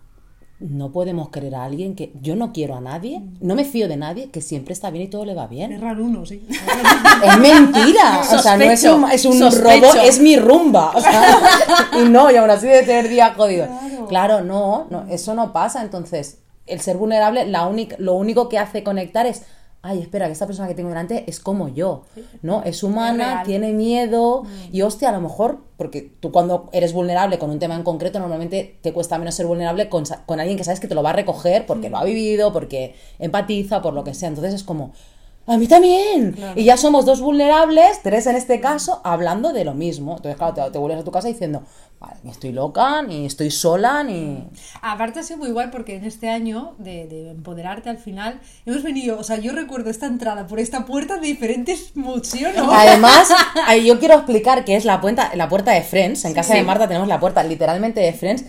no 0.61 0.91
podemos 0.91 1.29
querer 1.29 1.55
a 1.55 1.63
alguien 1.63 1.95
que 1.95 2.11
yo 2.21 2.35
no 2.35 2.53
quiero 2.53 2.75
a 2.75 2.81
nadie, 2.81 3.21
no 3.39 3.55
me 3.55 3.65
fío 3.65 3.87
de 3.87 3.97
nadie, 3.97 4.29
que 4.29 4.41
siempre 4.41 4.73
está 4.73 4.91
bien 4.91 5.05
y 5.05 5.07
todo 5.07 5.25
le 5.25 5.33
va 5.33 5.47
bien. 5.47 5.71
Es 5.71 5.81
raro 5.81 6.05
uno, 6.05 6.25
sí. 6.25 6.45
Es 7.23 7.37
mentira, 7.39 8.21
o 8.31 8.37
sea, 8.39 8.57
no 8.57 8.63
es 8.63 8.83
un, 8.83 9.11
es 9.11 9.25
un 9.25 9.37
Sospecho. 9.37 9.91
robo, 9.91 10.01
es 10.01 10.19
mi 10.19 10.37
rumba. 10.37 10.91
O 10.95 11.01
sea, 11.01 11.39
y 12.01 12.09
no, 12.09 12.31
y 12.31 12.35
aún 12.35 12.49
así 12.49 12.67
de 12.67 12.83
tener 12.83 13.09
días 13.09 13.35
jodidos. 13.35 13.69
Claro, 14.07 14.41
no, 14.41 14.87
no, 14.89 15.05
eso 15.09 15.33
no 15.33 15.53
pasa. 15.53 15.81
Entonces, 15.81 16.39
el 16.67 16.79
ser 16.79 16.97
vulnerable, 16.97 17.45
la 17.45 17.67
única, 17.67 17.95
lo 17.99 18.13
único 18.13 18.49
que 18.49 18.59
hace 18.59 18.83
conectar 18.83 19.25
es, 19.25 19.43
ay, 19.83 19.99
espera, 19.99 20.27
que 20.27 20.33
esta 20.33 20.45
persona 20.45 20.67
que 20.67 20.75
tengo 20.75 20.89
delante 20.89 21.23
es 21.27 21.39
como 21.39 21.67
yo, 21.67 22.03
¿no? 22.43 22.61
Es 22.63 22.83
humana, 22.83 23.41
tiene 23.45 23.73
miedo, 23.73 24.43
y 24.71 24.83
hostia, 24.83 25.09
a 25.09 25.11
lo 25.11 25.21
mejor, 25.21 25.63
porque 25.77 26.13
tú 26.19 26.31
cuando 26.31 26.69
eres 26.71 26.93
vulnerable 26.93 27.39
con 27.39 27.49
un 27.49 27.57
tema 27.57 27.75
en 27.75 27.83
concreto, 27.83 28.19
normalmente 28.19 28.77
te 28.81 28.93
cuesta 28.93 29.17
menos 29.17 29.33
ser 29.33 29.47
vulnerable 29.47 29.89
con, 29.89 30.03
con 30.27 30.39
alguien 30.39 30.57
que 30.57 30.63
sabes 30.63 30.79
que 30.79 30.87
te 30.87 30.93
lo 30.93 31.01
va 31.01 31.09
a 31.09 31.13
recoger 31.13 31.65
porque 31.65 31.89
lo 31.89 31.97
ha 31.97 32.03
vivido, 32.03 32.53
porque 32.53 32.95
empatiza, 33.17 33.81
por 33.81 33.93
lo 33.93 34.03
que 34.03 34.13
sea. 34.13 34.29
Entonces 34.29 34.53
es 34.53 34.63
como, 34.63 34.91
a 35.47 35.57
mí 35.57 35.67
también. 35.67 36.35
Y 36.55 36.63
ya 36.63 36.77
somos 36.77 37.05
dos 37.05 37.21
vulnerables, 37.21 38.01
tres 38.03 38.27
en 38.27 38.35
este 38.35 38.59
caso, 38.59 39.01
hablando 39.03 39.53
de 39.53 39.65
lo 39.65 39.73
mismo. 39.73 40.15
Entonces, 40.17 40.37
claro, 40.37 40.53
te, 40.53 40.71
te 40.71 40.77
vuelves 40.77 41.01
a 41.01 41.03
tu 41.03 41.11
casa 41.11 41.27
diciendo, 41.27 41.63
vale, 41.99 42.15
ni 42.23 42.31
estoy 42.31 42.51
loca, 42.51 43.01
ni 43.01 43.25
estoy 43.25 43.51
sola, 43.51 44.03
ni... 44.03 44.47
Aparte 44.81 45.19
ha 45.19 45.23
sido 45.23 45.39
muy 45.39 45.49
igual 45.49 45.71
porque 45.71 45.95
en 45.95 46.05
este 46.05 46.29
año 46.29 46.75
de, 46.77 47.07
de 47.07 47.31
empoderarte 47.31 47.89
al 47.89 47.97
final 47.97 48.39
hemos 48.65 48.83
venido, 48.83 49.19
o 49.19 49.23
sea, 49.23 49.37
yo 49.37 49.51
recuerdo 49.53 49.89
esta 49.89 50.05
entrada 50.05 50.47
por 50.47 50.59
esta 50.59 50.85
puerta 50.85 51.17
de 51.17 51.27
diferentes 51.27 51.91
emociones. 51.95 52.61
Además, 52.71 53.29
ahí 53.67 53.87
yo 53.87 53.99
quiero 53.99 54.15
explicar 54.15 54.63
que 54.63 54.75
es 54.75 54.85
la 54.85 55.01
puerta, 55.01 55.31
la 55.35 55.49
puerta 55.49 55.71
de 55.71 55.81
Friends. 55.81 56.23
En 56.25 56.33
casa 56.33 56.53
de 56.53 56.63
Marta 56.63 56.87
tenemos 56.87 57.07
la 57.07 57.19
puerta 57.19 57.43
literalmente 57.43 57.99
de 57.99 58.13
Friends. 58.13 58.45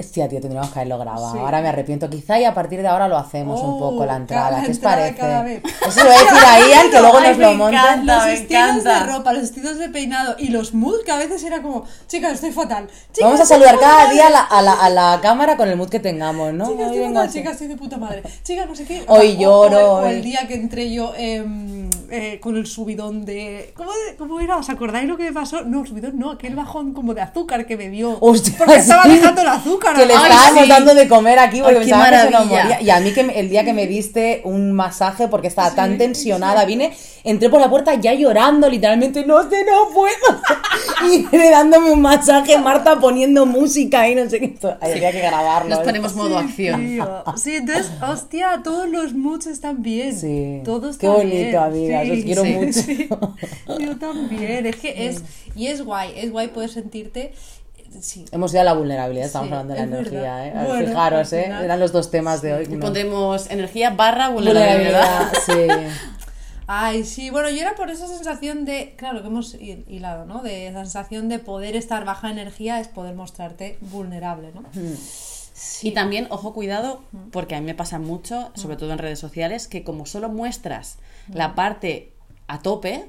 Hostia, 0.00 0.28
tío, 0.28 0.40
tendríamos 0.40 0.70
que 0.70 0.78
haberlo 0.80 0.98
grabado. 0.98 1.32
Sí. 1.32 1.38
Ahora 1.38 1.60
me 1.62 1.68
arrepiento. 1.68 2.08
Quizá 2.10 2.38
y 2.40 2.44
a 2.44 2.54
partir 2.54 2.80
de 2.82 2.88
ahora 2.88 3.06
lo 3.08 3.16
hacemos 3.16 3.60
un 3.60 3.70
Oh, 3.74 3.78
poco 3.78 4.04
la 4.06 4.16
entrada. 4.16 4.62
¿Qué 4.64 4.72
os 4.72 4.78
parece? 4.78 5.60
Eso 5.86 6.00
lo 6.04 6.10
voy 6.10 6.14
a 6.14 6.18
decir 6.22 6.38
a 6.46 6.58
Ian, 6.68 6.90
que 6.90 7.00
luego 7.00 7.18
Ay, 7.18 7.28
nos 7.28 7.38
me 7.38 7.44
lo 7.44 7.54
monta. 7.54 7.82
encanta. 7.94 8.16
los 8.16 8.24
me 8.26 8.32
estilos 8.34 8.62
encanta. 8.68 9.00
de 9.06 9.12
ropa, 9.12 9.32
los 9.32 9.42
estilos 9.44 9.78
de 9.78 9.88
peinado 9.88 10.34
y 10.38 10.48
los 10.48 10.74
moods 10.74 11.04
que 11.04 11.12
a 11.12 11.16
veces 11.18 11.42
era 11.44 11.62
como, 11.62 11.84
chicas, 12.08 12.32
estoy 12.32 12.52
fatal. 12.52 12.88
Chicas, 13.12 13.22
Vamos 13.30 13.40
a 13.40 13.46
saludar 13.46 13.78
cada 13.78 14.10
día 14.10 14.26
a 14.26 14.30
la, 14.30 14.40
a, 14.40 14.62
la, 14.62 14.72
a 14.72 14.90
la 14.90 15.18
cámara 15.22 15.56
con 15.56 15.68
el 15.68 15.76
mood 15.76 15.88
que 15.88 16.00
tengamos, 16.00 16.52
¿no? 16.52 16.66
Chicas, 16.70 16.88
Hoy 16.90 16.96
estoy 16.96 17.14
fatal, 17.14 17.30
chicas, 17.32 17.52
estoy 17.52 17.68
de 17.68 17.76
puta 17.76 17.96
madre. 17.98 18.22
Chicas, 18.42 18.66
no 18.68 18.74
sé 18.74 18.84
qué. 18.84 19.04
Hoy 19.08 19.36
o- 19.36 19.40
lloro, 19.40 19.92
O, 19.94 19.96
o 20.02 20.06
el 20.06 20.16
hoy- 20.16 20.22
día 20.22 20.46
que 20.48 20.54
entré 20.54 20.92
yo 20.92 21.12
em, 21.16 21.88
eh, 22.10 22.38
con 22.40 22.56
el 22.56 22.66
subidón 22.66 23.24
de. 23.24 23.72
¿cómo, 23.76 23.90
de- 23.92 24.16
¿Cómo 24.16 24.40
era? 24.40 24.56
¿Os 24.56 24.68
acordáis 24.70 25.06
lo 25.08 25.16
que 25.16 25.24
me 25.24 25.32
pasó? 25.32 25.62
No, 25.62 25.84
subidón 25.86 26.18
no, 26.18 26.30
aquel 26.32 26.54
bajón 26.56 26.92
como 26.94 27.14
de 27.14 27.20
azúcar 27.20 27.66
que 27.66 27.76
me 27.76 27.88
dio. 27.88 28.16
Hostia, 28.20 28.54
porque 28.58 28.76
estaba 28.76 29.04
dejando 29.04 29.40
el 29.42 29.48
azúcar. 29.48 29.89
Que 29.94 30.06
le 30.06 30.14
Ay, 30.14 30.22
estábamos 30.30 30.62
sí. 30.64 30.68
dando 30.68 30.94
de 30.94 31.08
comer 31.08 31.38
aquí 31.38 31.60
porque 31.60 31.76
Ay, 31.78 31.84
pensaba 31.84 32.10
que 32.10 32.18
se 32.18 32.30
nos 32.30 32.46
moría. 32.46 32.80
Y 32.82 32.90
a 32.90 33.00
mí 33.00 33.12
que 33.12 33.22
me- 33.24 33.38
el 33.38 33.48
día 33.48 33.64
que 33.64 33.72
me 33.72 33.86
diste 33.86 34.40
un 34.44 34.72
masaje 34.72 35.28
porque 35.28 35.48
estaba 35.48 35.74
tan 35.74 35.98
tensionada, 35.98 36.64
vine, 36.64 36.92
entré 37.24 37.48
por 37.50 37.60
la 37.60 37.68
puerta 37.70 37.94
ya 37.94 38.14
llorando, 38.14 38.68
literalmente, 38.68 39.24
no 39.26 39.42
sé, 39.48 39.64
no 39.64 39.88
puedo. 39.92 40.14
Y 41.10 41.26
viene 41.26 41.50
dándome 41.50 41.90
un 41.92 42.00
masaje, 42.02 42.58
Marta 42.58 42.98
poniendo 43.00 43.46
música 43.46 44.06
y 44.08 44.14
no 44.14 44.28
sé 44.28 44.38
qué. 44.38 44.54
Había 44.82 45.10
que 45.12 45.20
grabarlo. 45.20 45.70
Nos 45.70 45.78
¿eh? 45.80 45.82
ponemos 45.84 46.14
modo 46.14 46.36
acción. 46.38 46.80
Tío. 46.80 47.24
Sí, 47.36 47.56
entonces, 47.56 47.90
hostia, 48.06 48.60
todos 48.62 48.86
los 48.88 49.14
moods 49.14 49.46
están 49.46 49.82
bien. 49.82 50.14
Sí. 50.14 50.60
Todos 50.64 50.98
Qué 50.98 51.06
están 51.06 51.22
bonito, 51.22 51.70
bien. 51.72 51.94
amigas, 51.94 52.18
os 52.18 52.24
quiero 52.24 52.42
sí, 52.42 52.52
mucho. 52.52 52.72
sí. 52.72 53.08
Yo 53.78 53.96
también. 53.98 54.66
Es 54.66 54.76
que 54.76 55.06
es. 55.08 55.22
Y 55.56 55.68
es 55.68 55.82
guay, 55.82 56.12
es 56.16 56.30
guay 56.30 56.48
poder 56.48 56.68
sentirte. 56.70 57.32
Sí. 58.00 58.24
Hemos 58.32 58.52
ido 58.52 58.60
a 58.60 58.64
la 58.64 58.72
vulnerabilidad, 58.74 59.26
estamos 59.26 59.48
Sí, 59.48 59.54
hablando 59.54 59.74
de 59.74 59.80
la 59.80 59.84
energía. 59.86 60.46
¿eh? 60.46 60.66
Bueno, 60.66 60.86
fijaros, 60.86 61.32
¿eh? 61.32 61.46
Eran 61.46 61.80
los 61.80 61.92
dos 61.92 62.10
temas 62.10 62.40
de 62.42 62.54
hoy. 62.54 62.64
Y 62.70 62.74
No. 62.74 62.80
pondremos 62.80 63.50
energía 63.50 63.90
barra 63.90 64.28
vulnerabilidad. 64.28 65.30
Vulnerabilidad, 65.46 65.88
sí. 65.90 65.96
Ay, 66.72 67.04
sí, 67.04 67.30
bueno, 67.30 67.50
yo 67.50 67.60
era 67.60 67.74
por 67.74 67.90
esa 67.90 68.06
sensación 68.06 68.64
de, 68.64 68.94
claro, 68.96 69.22
que 69.22 69.26
hemos 69.26 69.54
hi- 69.54 69.84
hilado, 69.88 70.24
¿no? 70.24 70.40
De 70.40 70.68
esa 70.68 70.84
sensación 70.84 71.28
de 71.28 71.40
poder 71.40 71.74
estar 71.74 72.04
baja 72.04 72.28
de 72.28 72.34
energía 72.34 72.78
es 72.78 72.86
poder 72.86 73.16
mostrarte 73.16 73.76
vulnerable, 73.80 74.52
¿no? 74.54 74.62
Y 75.82 75.90
también, 75.90 76.26
ojo, 76.30 76.54
cuidado, 76.54 77.02
porque 77.32 77.54
a 77.56 77.60
mí 77.60 77.66
me 77.66 77.74
pasa 77.74 77.98
mucho, 77.98 78.50
sobre 78.54 78.76
todo 78.76 78.92
en 78.92 78.98
redes 78.98 79.18
sociales, 79.18 79.66
que 79.66 79.82
como 79.82 80.06
solo 80.06 80.28
muestras 80.28 80.98
la 81.34 81.54
parte 81.56 82.12
a 82.52 82.60
tope, 82.62 83.04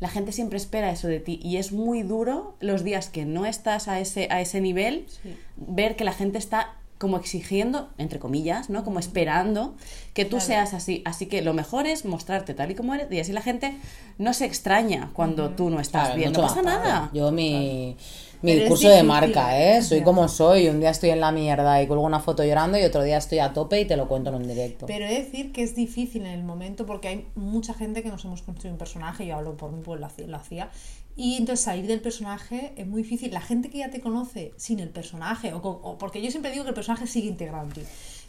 la 0.00 0.08
gente 0.08 0.32
siempre 0.32 0.56
espera 0.56 0.90
eso 0.90 1.08
de 1.08 1.20
ti. 1.20 1.40
Y 1.42 1.56
es 1.56 1.72
muy 1.72 2.02
duro 2.02 2.54
los 2.60 2.84
días 2.84 3.08
que 3.08 3.24
no 3.24 3.44
estás 3.46 3.88
a 3.88 3.98
ese, 4.00 4.28
a 4.30 4.40
ese 4.40 4.60
nivel, 4.60 5.06
Sí. 5.22 5.36
ver 5.56 5.96
que 5.96 6.04
la 6.04 6.12
gente 6.12 6.38
está 6.38 6.74
como 6.98 7.18
exigiendo, 7.18 7.90
entre 7.98 8.18
comillas, 8.18 8.70
¿no? 8.70 8.82
Como 8.82 8.98
esperando 8.98 9.74
que 10.14 10.24
tú 10.24 10.36
Claro. 10.38 10.46
seas 10.46 10.72
así. 10.72 11.02
Así 11.04 11.26
que 11.26 11.42
lo 11.42 11.52
mejor 11.52 11.86
es 11.86 12.06
mostrarte 12.06 12.54
tal 12.54 12.70
y 12.70 12.74
como 12.74 12.94
eres 12.94 13.12
y 13.12 13.20
así 13.20 13.32
la 13.32 13.42
gente 13.42 13.76
no 14.16 14.32
se 14.32 14.46
extraña 14.46 15.10
cuando 15.12 15.50
tú 15.50 15.68
no 15.68 15.78
estás 15.78 16.04
Claro, 16.04 16.16
bien. 16.18 16.32
No 16.32 16.40
pasa 16.40 16.62
nada. 16.62 17.10
Yo 17.12 17.30
mi, 17.32 17.96
mi 18.42 18.52
Pero 18.52 18.64
es 18.64 18.68
curso 18.68 18.88
de 18.88 19.02
marca, 19.02 19.58
¿eh? 19.58 19.82
Soy 19.82 20.02
como 20.02 20.28
soy. 20.28 20.68
Un 20.68 20.80
día 20.80 20.90
estoy 20.90 21.10
en 21.10 21.20
la 21.20 21.32
mierda 21.32 21.82
y 21.82 21.86
cuelgo 21.86 22.04
una 22.04 22.20
foto 22.20 22.44
llorando 22.44 22.78
y 22.78 22.82
otro 22.84 23.02
día 23.02 23.16
estoy 23.18 23.38
a 23.38 23.52
tope 23.52 23.80
y 23.80 23.84
te 23.86 23.96
lo 23.96 24.08
cuento 24.08 24.30
en 24.30 24.36
un 24.36 24.46
directo. 24.48 24.86
Pero 24.86 25.04
he 25.06 25.08
de 25.08 25.22
decir 25.22 25.52
que 25.52 25.62
es 25.62 25.74
difícil 25.74 26.22
en 26.26 26.32
el 26.32 26.42
momento 26.44 26.86
porque 26.86 27.08
hay 27.08 27.26
mucha 27.34 27.74
gente 27.74 28.02
que 28.02 28.08
nos 28.10 28.24
hemos 28.24 28.42
construido 28.42 28.74
un 28.74 28.78
personaje, 28.78 29.26
yo 29.26 29.36
hablo 29.36 29.56
por 29.56 29.72
mí, 29.72 29.80
pues 29.84 30.00
lo 30.00 30.36
hacía. 30.36 30.70
Y 31.16 31.36
entonces 31.36 31.64
salir 31.64 31.86
del 31.86 32.00
personaje 32.00 32.72
es 32.76 32.86
muy 32.86 33.02
difícil. 33.02 33.32
La 33.32 33.40
gente 33.40 33.70
que 33.70 33.78
ya 33.78 33.90
te 33.90 34.00
conoce 34.00 34.52
sin 34.58 34.80
el 34.80 34.90
personaje, 34.90 35.54
o, 35.54 35.58
o- 35.58 35.96
porque 35.98 36.20
yo 36.20 36.30
siempre 36.30 36.50
digo 36.52 36.64
que 36.64 36.70
el 36.70 36.74
personaje 36.74 37.06
sigue 37.06 37.28
integrado 37.28 37.64
en 37.64 37.72
ti. 37.72 37.80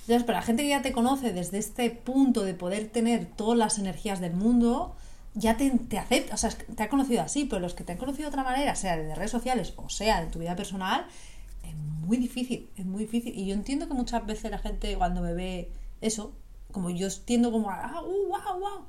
Entonces, 0.01 0.23
pero 0.23 0.37
la 0.37 0.41
gente 0.41 0.63
que 0.63 0.69
ya 0.69 0.81
te 0.81 0.93
conoce 0.93 1.33
desde 1.33 1.57
este 1.57 1.89
punto 1.89 2.43
de 2.45 2.53
poder 2.53 2.87
tener 2.87 3.25
todas 3.25 3.57
las 3.57 3.77
energías 3.77 4.21
del 4.21 4.31
mundo, 4.33 4.95
ya 5.37 5.55
te, 5.57 5.69
te 5.69 5.97
acepta, 5.97 6.33
o 6.33 6.37
sea, 6.37 6.49
te 6.49 6.83
ha 6.83 6.89
conocido 6.89 7.21
así, 7.21 7.45
pero 7.45 7.59
los 7.59 7.73
que 7.73 7.83
te 7.83 7.91
han 7.93 7.97
conocido 7.97 8.23
de 8.23 8.29
otra 8.29 8.43
manera, 8.43 8.75
sea 8.75 8.97
de 8.97 9.13
redes 9.15 9.31
sociales 9.31 9.73
o 9.77 9.89
sea 9.89 10.21
de 10.21 10.27
tu 10.31 10.39
vida 10.39 10.55
personal, 10.55 11.05
es 11.63 11.75
muy 11.75 12.17
difícil, 12.17 12.69
es 12.75 12.85
muy 12.85 13.03
difícil. 13.05 13.37
Y 13.37 13.45
yo 13.47 13.53
entiendo 13.53 13.87
que 13.87 13.93
muchas 13.93 14.25
veces 14.25 14.49
la 14.51 14.57
gente 14.57 14.95
cuando 14.97 15.21
me 15.21 15.33
ve 15.33 15.71
eso, 16.01 16.33
como 16.71 16.89
yo 16.89 17.07
tiendo 17.25 17.51
como 17.51 17.69
ah, 17.69 18.01
uh, 18.01 18.27
wow, 18.29 18.59
wow. 18.59 18.85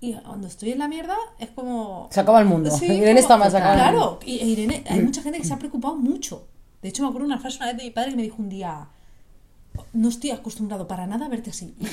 Y 0.00 0.14
cuando 0.14 0.46
estoy 0.46 0.70
en 0.72 0.78
la 0.78 0.86
mierda 0.86 1.16
es 1.40 1.50
como... 1.50 2.08
Se 2.12 2.20
acaba 2.20 2.38
el 2.40 2.46
mundo. 2.46 2.70
Sí, 2.70 2.84
Irene 2.84 3.06
como- 3.06 3.18
está 3.18 3.36
más 3.36 3.54
acá. 3.54 3.74
Claro, 3.74 4.20
y 4.24 4.36
y 4.36 4.52
Irene, 4.52 4.84
hay 4.88 5.00
mucha 5.00 5.22
gente 5.22 5.38
que 5.38 5.44
se 5.44 5.52
ha 5.52 5.58
preocupado 5.58 5.96
mucho. 5.96 6.46
De 6.82 6.88
hecho, 6.90 7.02
me 7.02 7.08
acuerdo 7.08 7.26
una 7.26 7.40
frase 7.40 7.56
una 7.56 7.66
vez 7.66 7.76
de 7.78 7.84
mi 7.84 7.90
padre 7.90 8.10
que 8.10 8.16
me 8.16 8.22
dijo 8.22 8.36
un 8.38 8.48
día, 8.48 8.88
no 9.92 10.08
estoy 10.08 10.30
acostumbrado 10.30 10.86
para 10.86 11.08
nada 11.08 11.26
a 11.26 11.28
verte 11.28 11.50
así. 11.50 11.74
Y, 11.80 11.86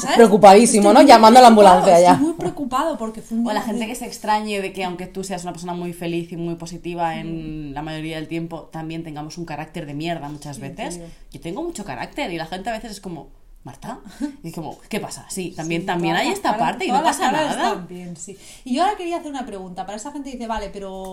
¿sabes? 0.00 0.16
Preocupadísimo, 0.16 0.90
Estoy 0.90 1.04
¿no? 1.04 1.08
Llamando 1.08 1.38
a 1.38 1.42
la 1.42 1.48
ambulancia 1.48 2.00
ya. 2.00 2.12
Estoy 2.12 2.26
muy 2.26 2.34
preocupado 2.34 2.96
porque 2.98 3.20
fue 3.22 3.38
un 3.38 3.46
O 3.48 3.52
la 3.52 3.62
gente 3.62 3.80
de- 3.82 3.86
que 3.88 3.94
se 3.94 4.06
extrañe 4.06 4.60
de 4.60 4.72
que 4.72 4.84
aunque 4.84 5.06
tú 5.06 5.24
seas 5.24 5.42
una 5.42 5.52
persona 5.52 5.74
muy 5.74 5.92
feliz 5.92 6.32
y 6.32 6.36
muy 6.36 6.54
positiva 6.56 7.14
Mm. 7.14 7.18
en 7.18 7.74
la 7.74 7.82
mayoría 7.82 8.16
del 8.16 8.28
tiempo, 8.28 8.62
también 8.72 9.02
tengamos 9.04 9.38
un 9.38 9.44
carácter 9.44 9.86
de 9.86 9.94
mierda 9.94 10.28
muchas 10.28 10.58
veces. 10.58 10.96
tío. 10.98 11.06
Yo 11.32 11.40
tengo 11.40 11.62
mucho 11.62 11.84
carácter 11.84 12.30
y 12.32 12.36
la 12.36 12.46
gente 12.46 12.70
a 12.70 12.72
veces 12.72 12.92
es 12.92 13.00
como, 13.00 13.28
Marta, 13.64 13.98
y 14.42 14.52
como, 14.52 14.78
¿qué 14.88 15.00
pasa? 15.00 15.26
Sí, 15.28 15.52
también, 15.56 15.82
Sí, 15.82 15.86
también 15.86 16.14
hay 16.16 16.28
esta 16.28 16.52
caras- 16.52 16.58
parte 16.72 16.86
y 16.86 16.90
no 16.92 17.02
pasa 17.02 17.30
nada. 17.32 17.74
bien, 17.88 18.16
sí. 18.16 18.38
Y 18.64 18.74
yo 18.76 18.84
ahora 18.84 18.96
quería 18.96 19.16
hacer 19.18 19.30
una 19.30 19.44
pregunta. 19.46 19.84
Para 19.84 19.96
esa 19.96 20.12
gente 20.12 20.30
dice, 20.30 20.46
vale, 20.46 20.70
pero 20.72 21.12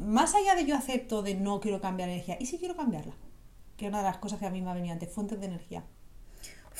más 0.00 0.34
allá 0.34 0.54
de 0.54 0.64
yo 0.64 0.74
acepto 0.76 1.22
de 1.22 1.34
no 1.34 1.60
quiero 1.60 1.80
cambiar 1.80 2.08
energía, 2.08 2.36
¿y 2.40 2.46
si 2.46 2.58
quiero 2.58 2.76
cambiarla? 2.76 3.12
Que 3.76 3.86
es 3.86 3.88
una 3.90 3.98
de 3.98 4.04
las 4.04 4.16
cosas 4.18 4.38
que 4.38 4.46
a 4.46 4.50
mí 4.50 4.60
me 4.62 4.70
ha 4.70 4.74
venido 4.74 4.92
antes, 4.92 5.10
fuentes 5.12 5.38
de 5.40 5.46
energía. 5.46 5.84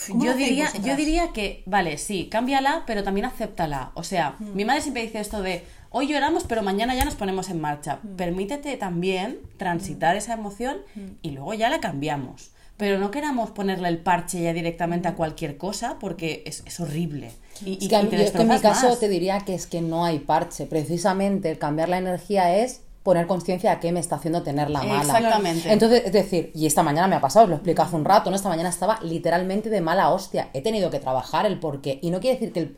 ¿Cómo 0.09 0.25
Yo 0.25 0.35
diría, 0.35 0.65
vosotras? 0.67 0.87
yo 0.87 0.97
diría 0.97 1.29
que, 1.33 1.63
vale, 1.67 1.99
sí, 1.99 2.29
cámbiala, 2.31 2.85
pero 2.87 3.03
también 3.05 3.27
acéptala. 3.27 3.91
O 3.95 4.03
sea, 4.03 4.37
Mm. 4.39 4.55
mi 4.55 4.65
madre 4.65 4.83
siempre 4.83 5.03
dice 5.03 5.21
esto 5.21 5.43
de, 5.43 5.65
hoy 5.91 6.07
lloramos, 6.09 6.45
pero 6.45 6.63
mañana 6.63 6.95
ya 6.95 7.05
nos 7.05 7.15
ponemos 7.15 7.49
en 7.51 7.61
marcha. 7.61 7.99
Mm. 8.03 8.17
Permítete 8.17 8.77
también 8.77 9.39
transitar 9.57 10.17
esa 10.17 10.35
emoción 10.35 10.79
y 11.23 11.31
luego 11.31 11.55
ya 11.55 11.69
la 11.71 11.81
cambiamos. 11.81 12.51
Pero 12.77 12.99
no 12.99 13.11
queramos 13.11 13.51
ponerle 13.51 13.89
el 13.89 13.99
parche 13.99 14.41
ya 14.43 14.55
directamente 14.55 15.07
a 15.07 15.15
cualquier 15.15 15.59
cosa 15.59 15.99
porque 16.01 16.43
es, 16.47 16.63
es 16.65 16.81
horrible. 16.81 17.31
Y, 17.63 17.73
Es 17.75 17.79
que 17.81 17.85
y 17.85 17.89
te 17.89 18.17
yo 18.17 18.23
es 18.23 18.31
que 18.31 18.41
en 18.41 18.49
mi 18.49 18.59
caso 18.59 18.89
más. 18.89 19.01
te 19.01 19.09
diría 19.11 19.41
que 19.41 19.55
es 19.55 19.67
que 19.67 19.83
no 19.83 20.07
hay 20.07 20.19
parche. 20.21 20.65
Precisamente 20.65 21.51
el 21.51 21.59
cambiar 21.59 21.91
la 21.91 21.99
energía 21.99 22.57
es 22.57 22.81
poner 23.03 23.27
conciencia 23.27 23.71
de 23.75 23.81
qué 23.81 23.93
me 23.93 24.01
está 24.01 24.17
haciendo 24.17 24.43
tener 24.43 24.69
la 24.71 24.83
mala. 24.83 25.01
Exactamente. 25.01 25.73
Entonces, 25.73 26.03
es 26.07 26.13
decir, 26.13 26.51
y 26.55 26.67
esta 26.67 26.83
mañana 26.83 27.09
me 27.09 27.17
ha 27.17 27.21
pasado, 27.21 27.45
os 27.45 27.49
lo 27.51 27.57
explico 27.57 27.83
hace 27.83 27.97
un 27.97 28.05
rato, 28.05 28.29
¿no? 28.31 28.37
Esta 28.37 28.49
mañana 28.51 28.69
estaba 28.69 28.99
literalmente 29.03 29.71
de 29.71 29.81
mala 29.81 30.11
hostia. 30.11 30.51
He 30.53 30.61
tenido 30.61 30.91
que 30.91 30.99
trabajar 31.01 31.47
el 31.47 31.59
porqué. 31.59 31.99
Y 32.03 32.11
no 32.11 32.21
quiere 32.21 32.37
decir 32.39 32.53
que, 32.53 32.61
el- 32.61 32.77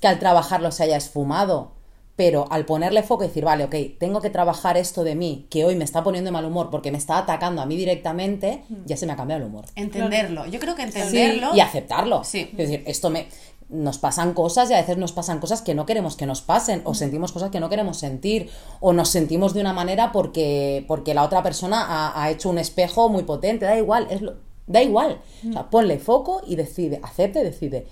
que 0.00 0.08
al 0.08 0.18
trabajarlo 0.18 0.72
se 0.72 0.82
haya 0.84 0.96
esfumado. 0.96 1.72
Pero 2.16 2.44
al 2.50 2.66
ponerle 2.66 3.02
foco 3.02 3.24
y 3.24 3.28
decir, 3.28 3.46
vale, 3.46 3.64
ok, 3.64 3.74
tengo 3.98 4.20
que 4.20 4.28
trabajar 4.28 4.76
esto 4.76 5.04
de 5.04 5.14
mí, 5.14 5.46
que 5.48 5.64
hoy 5.64 5.74
me 5.74 5.84
está 5.84 6.04
poniendo 6.04 6.28
de 6.28 6.32
mal 6.32 6.44
humor 6.44 6.68
porque 6.68 6.92
me 6.92 6.98
está 6.98 7.16
atacando 7.16 7.62
a 7.62 7.66
mí 7.66 7.76
directamente, 7.78 8.62
ya 8.84 8.98
se 8.98 9.06
me 9.06 9.12
ha 9.14 9.16
cambiado 9.16 9.40
el 9.42 9.48
humor. 9.48 9.64
Entenderlo. 9.74 10.44
Yo 10.46 10.60
creo 10.60 10.74
que 10.74 10.82
entenderlo... 10.82 11.54
Y 11.54 11.60
aceptarlo. 11.60 12.22
Sí. 12.22 12.50
Es 12.52 12.58
decir, 12.58 12.82
esto 12.86 13.08
me. 13.08 13.28
Nos 13.70 13.98
pasan 13.98 14.34
cosas 14.34 14.68
y 14.70 14.74
a 14.74 14.78
veces 14.78 14.96
nos 14.98 15.12
pasan 15.12 15.38
cosas 15.38 15.62
que 15.62 15.74
no 15.74 15.86
queremos 15.86 16.16
que 16.16 16.26
nos 16.26 16.40
pasen, 16.42 16.82
o 16.84 16.94
sentimos 16.94 17.30
cosas 17.32 17.50
que 17.50 17.60
no 17.60 17.68
queremos 17.68 17.96
sentir, 17.98 18.50
o 18.80 18.92
nos 18.92 19.08
sentimos 19.10 19.54
de 19.54 19.60
una 19.60 19.72
manera 19.72 20.10
porque, 20.12 20.84
porque 20.88 21.14
la 21.14 21.22
otra 21.22 21.42
persona 21.42 21.84
ha, 21.86 22.20
ha 22.22 22.30
hecho 22.30 22.50
un 22.50 22.58
espejo 22.58 23.08
muy 23.08 23.22
potente. 23.22 23.64
Da 23.66 23.76
igual, 23.78 24.06
es 24.10 24.22
lo- 24.22 24.34
da 24.66 24.82
igual. 24.82 25.20
O 25.48 25.52
sea, 25.52 25.70
ponle 25.70 25.98
foco 25.98 26.42
y 26.46 26.56
decide, 26.56 27.00
acepte, 27.02 27.42
decide. 27.44 27.86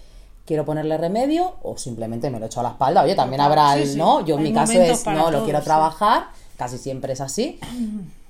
Quiero 0.44 0.64
ponerle 0.64 0.96
remedio 0.96 1.56
o 1.62 1.76
simplemente 1.76 2.30
me 2.30 2.40
lo 2.40 2.46
echo 2.46 2.60
a 2.60 2.62
la 2.62 2.70
espalda. 2.70 3.02
Oye, 3.02 3.14
también 3.14 3.40
habrá 3.42 3.74
Sí, 3.74 3.82
el 3.82 3.98
no. 3.98 4.24
Yo 4.24 4.36
en 4.38 4.44
mi 4.44 4.52
caso 4.52 4.72
es 4.80 5.04
no, 5.06 5.30
lo 5.30 5.44
quiero 5.44 5.58
sí. 5.58 5.64
trabajar. 5.64 6.28
Casi 6.56 6.78
siempre 6.78 7.12
es 7.12 7.20
así. 7.20 7.60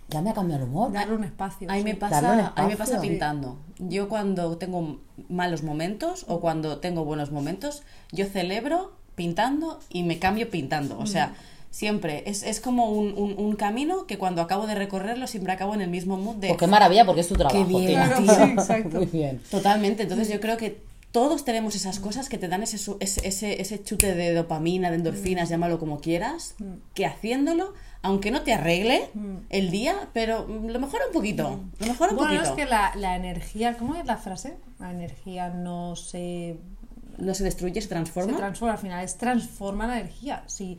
Ya 0.08 0.22
me 0.22 0.30
ha 0.30 0.34
cambiado 0.34 0.64
el 0.64 0.70
humor. 0.70 0.92
Darle 0.92 1.14
un 1.16 1.24
espacio. 1.24 1.70
A 1.70 1.74
mí, 1.74 1.84
me 1.84 1.94
pasa, 1.94 2.18
a 2.56 2.62
mí 2.62 2.68
me 2.68 2.76
pasa 2.76 3.00
pintando. 3.00 3.58
Yo 3.78 4.08
cuando 4.08 4.56
tengo 4.56 5.00
malos 5.28 5.62
momentos 5.62 6.24
o 6.28 6.40
cuando 6.40 6.78
tengo 6.78 7.04
buenos 7.04 7.30
momentos, 7.30 7.82
yo 8.12 8.24
celebro 8.26 8.92
pintando 9.14 9.80
y 9.90 10.04
me 10.04 10.18
cambio 10.18 10.48
pintando. 10.50 10.98
O 10.98 11.06
sea, 11.06 11.34
siempre 11.70 12.22
es, 12.26 12.42
es 12.42 12.60
como 12.60 12.90
un, 12.90 13.12
un- 13.18 13.34
un 13.36 13.54
camino 13.56 14.06
que 14.06 14.16
cuando 14.16 14.40
acabo 14.40 14.66
de 14.66 14.74
recorrerlo 14.74 15.26
siempre 15.26 15.52
acabo 15.52 15.74
en 15.74 15.82
el 15.82 15.90
mismo 15.90 16.16
mood 16.16 16.36
de... 16.36 16.48
Pues 16.48 16.58
qué 16.60 16.66
maravilla, 16.66 17.04
porque 17.04 17.20
es 17.20 17.28
tu 17.28 17.34
trabajo. 17.34 17.62
bien, 17.66 17.86
tío. 18.16 18.16
Sí, 18.34 18.42
exacto. 18.52 18.96
Muy 18.96 19.06
bien. 19.06 19.40
Totalmente. 19.50 20.04
Entonces 20.04 20.30
yo 20.30 20.40
creo 20.40 20.56
que 20.56 20.80
todos 21.12 21.44
tenemos 21.44 21.74
esas 21.74 22.00
cosas 22.00 22.28
que 22.30 22.38
te 22.38 22.48
dan 22.48 22.62
ese, 22.62 22.78
su- 22.78 22.96
ese, 23.00 23.26
ese, 23.28 23.60
ese 23.60 23.82
chute 23.82 24.14
de 24.14 24.32
dopamina, 24.32 24.90
de 24.90 24.96
endorfinas, 24.96 25.48
llámalo 25.50 25.78
como 25.78 26.00
quieras, 26.00 26.54
que 26.94 27.04
haciéndolo, 27.06 27.74
aunque 28.02 28.30
no 28.30 28.42
te 28.42 28.52
arregle 28.54 29.10
el 29.50 29.70
día, 29.70 30.08
pero 30.12 30.46
mm, 30.46 30.66
lo 30.68 30.78
mejora 30.80 31.04
un 31.06 31.12
poquito. 31.12 31.60
Lo 31.80 31.86
mejora 31.86 32.12
un 32.12 32.16
Bueno, 32.18 32.32
poquito. 32.34 32.50
es 32.50 32.56
que 32.56 32.66
la, 32.70 32.92
la 32.96 33.16
energía, 33.16 33.76
¿cómo 33.76 33.94
es 33.94 34.06
la 34.06 34.16
frase? 34.16 34.56
La 34.78 34.90
energía 34.90 35.48
no 35.48 35.96
se 35.96 36.58
No 37.18 37.34
se 37.34 37.42
destruye, 37.42 37.80
se 37.80 37.88
transforma. 37.88 38.32
se 38.32 38.38
transforma 38.38 38.72
al 38.74 38.78
final, 38.78 39.04
es 39.04 39.16
transforma 39.18 39.86
la 39.88 39.98
energía. 39.98 40.44
Si 40.46 40.78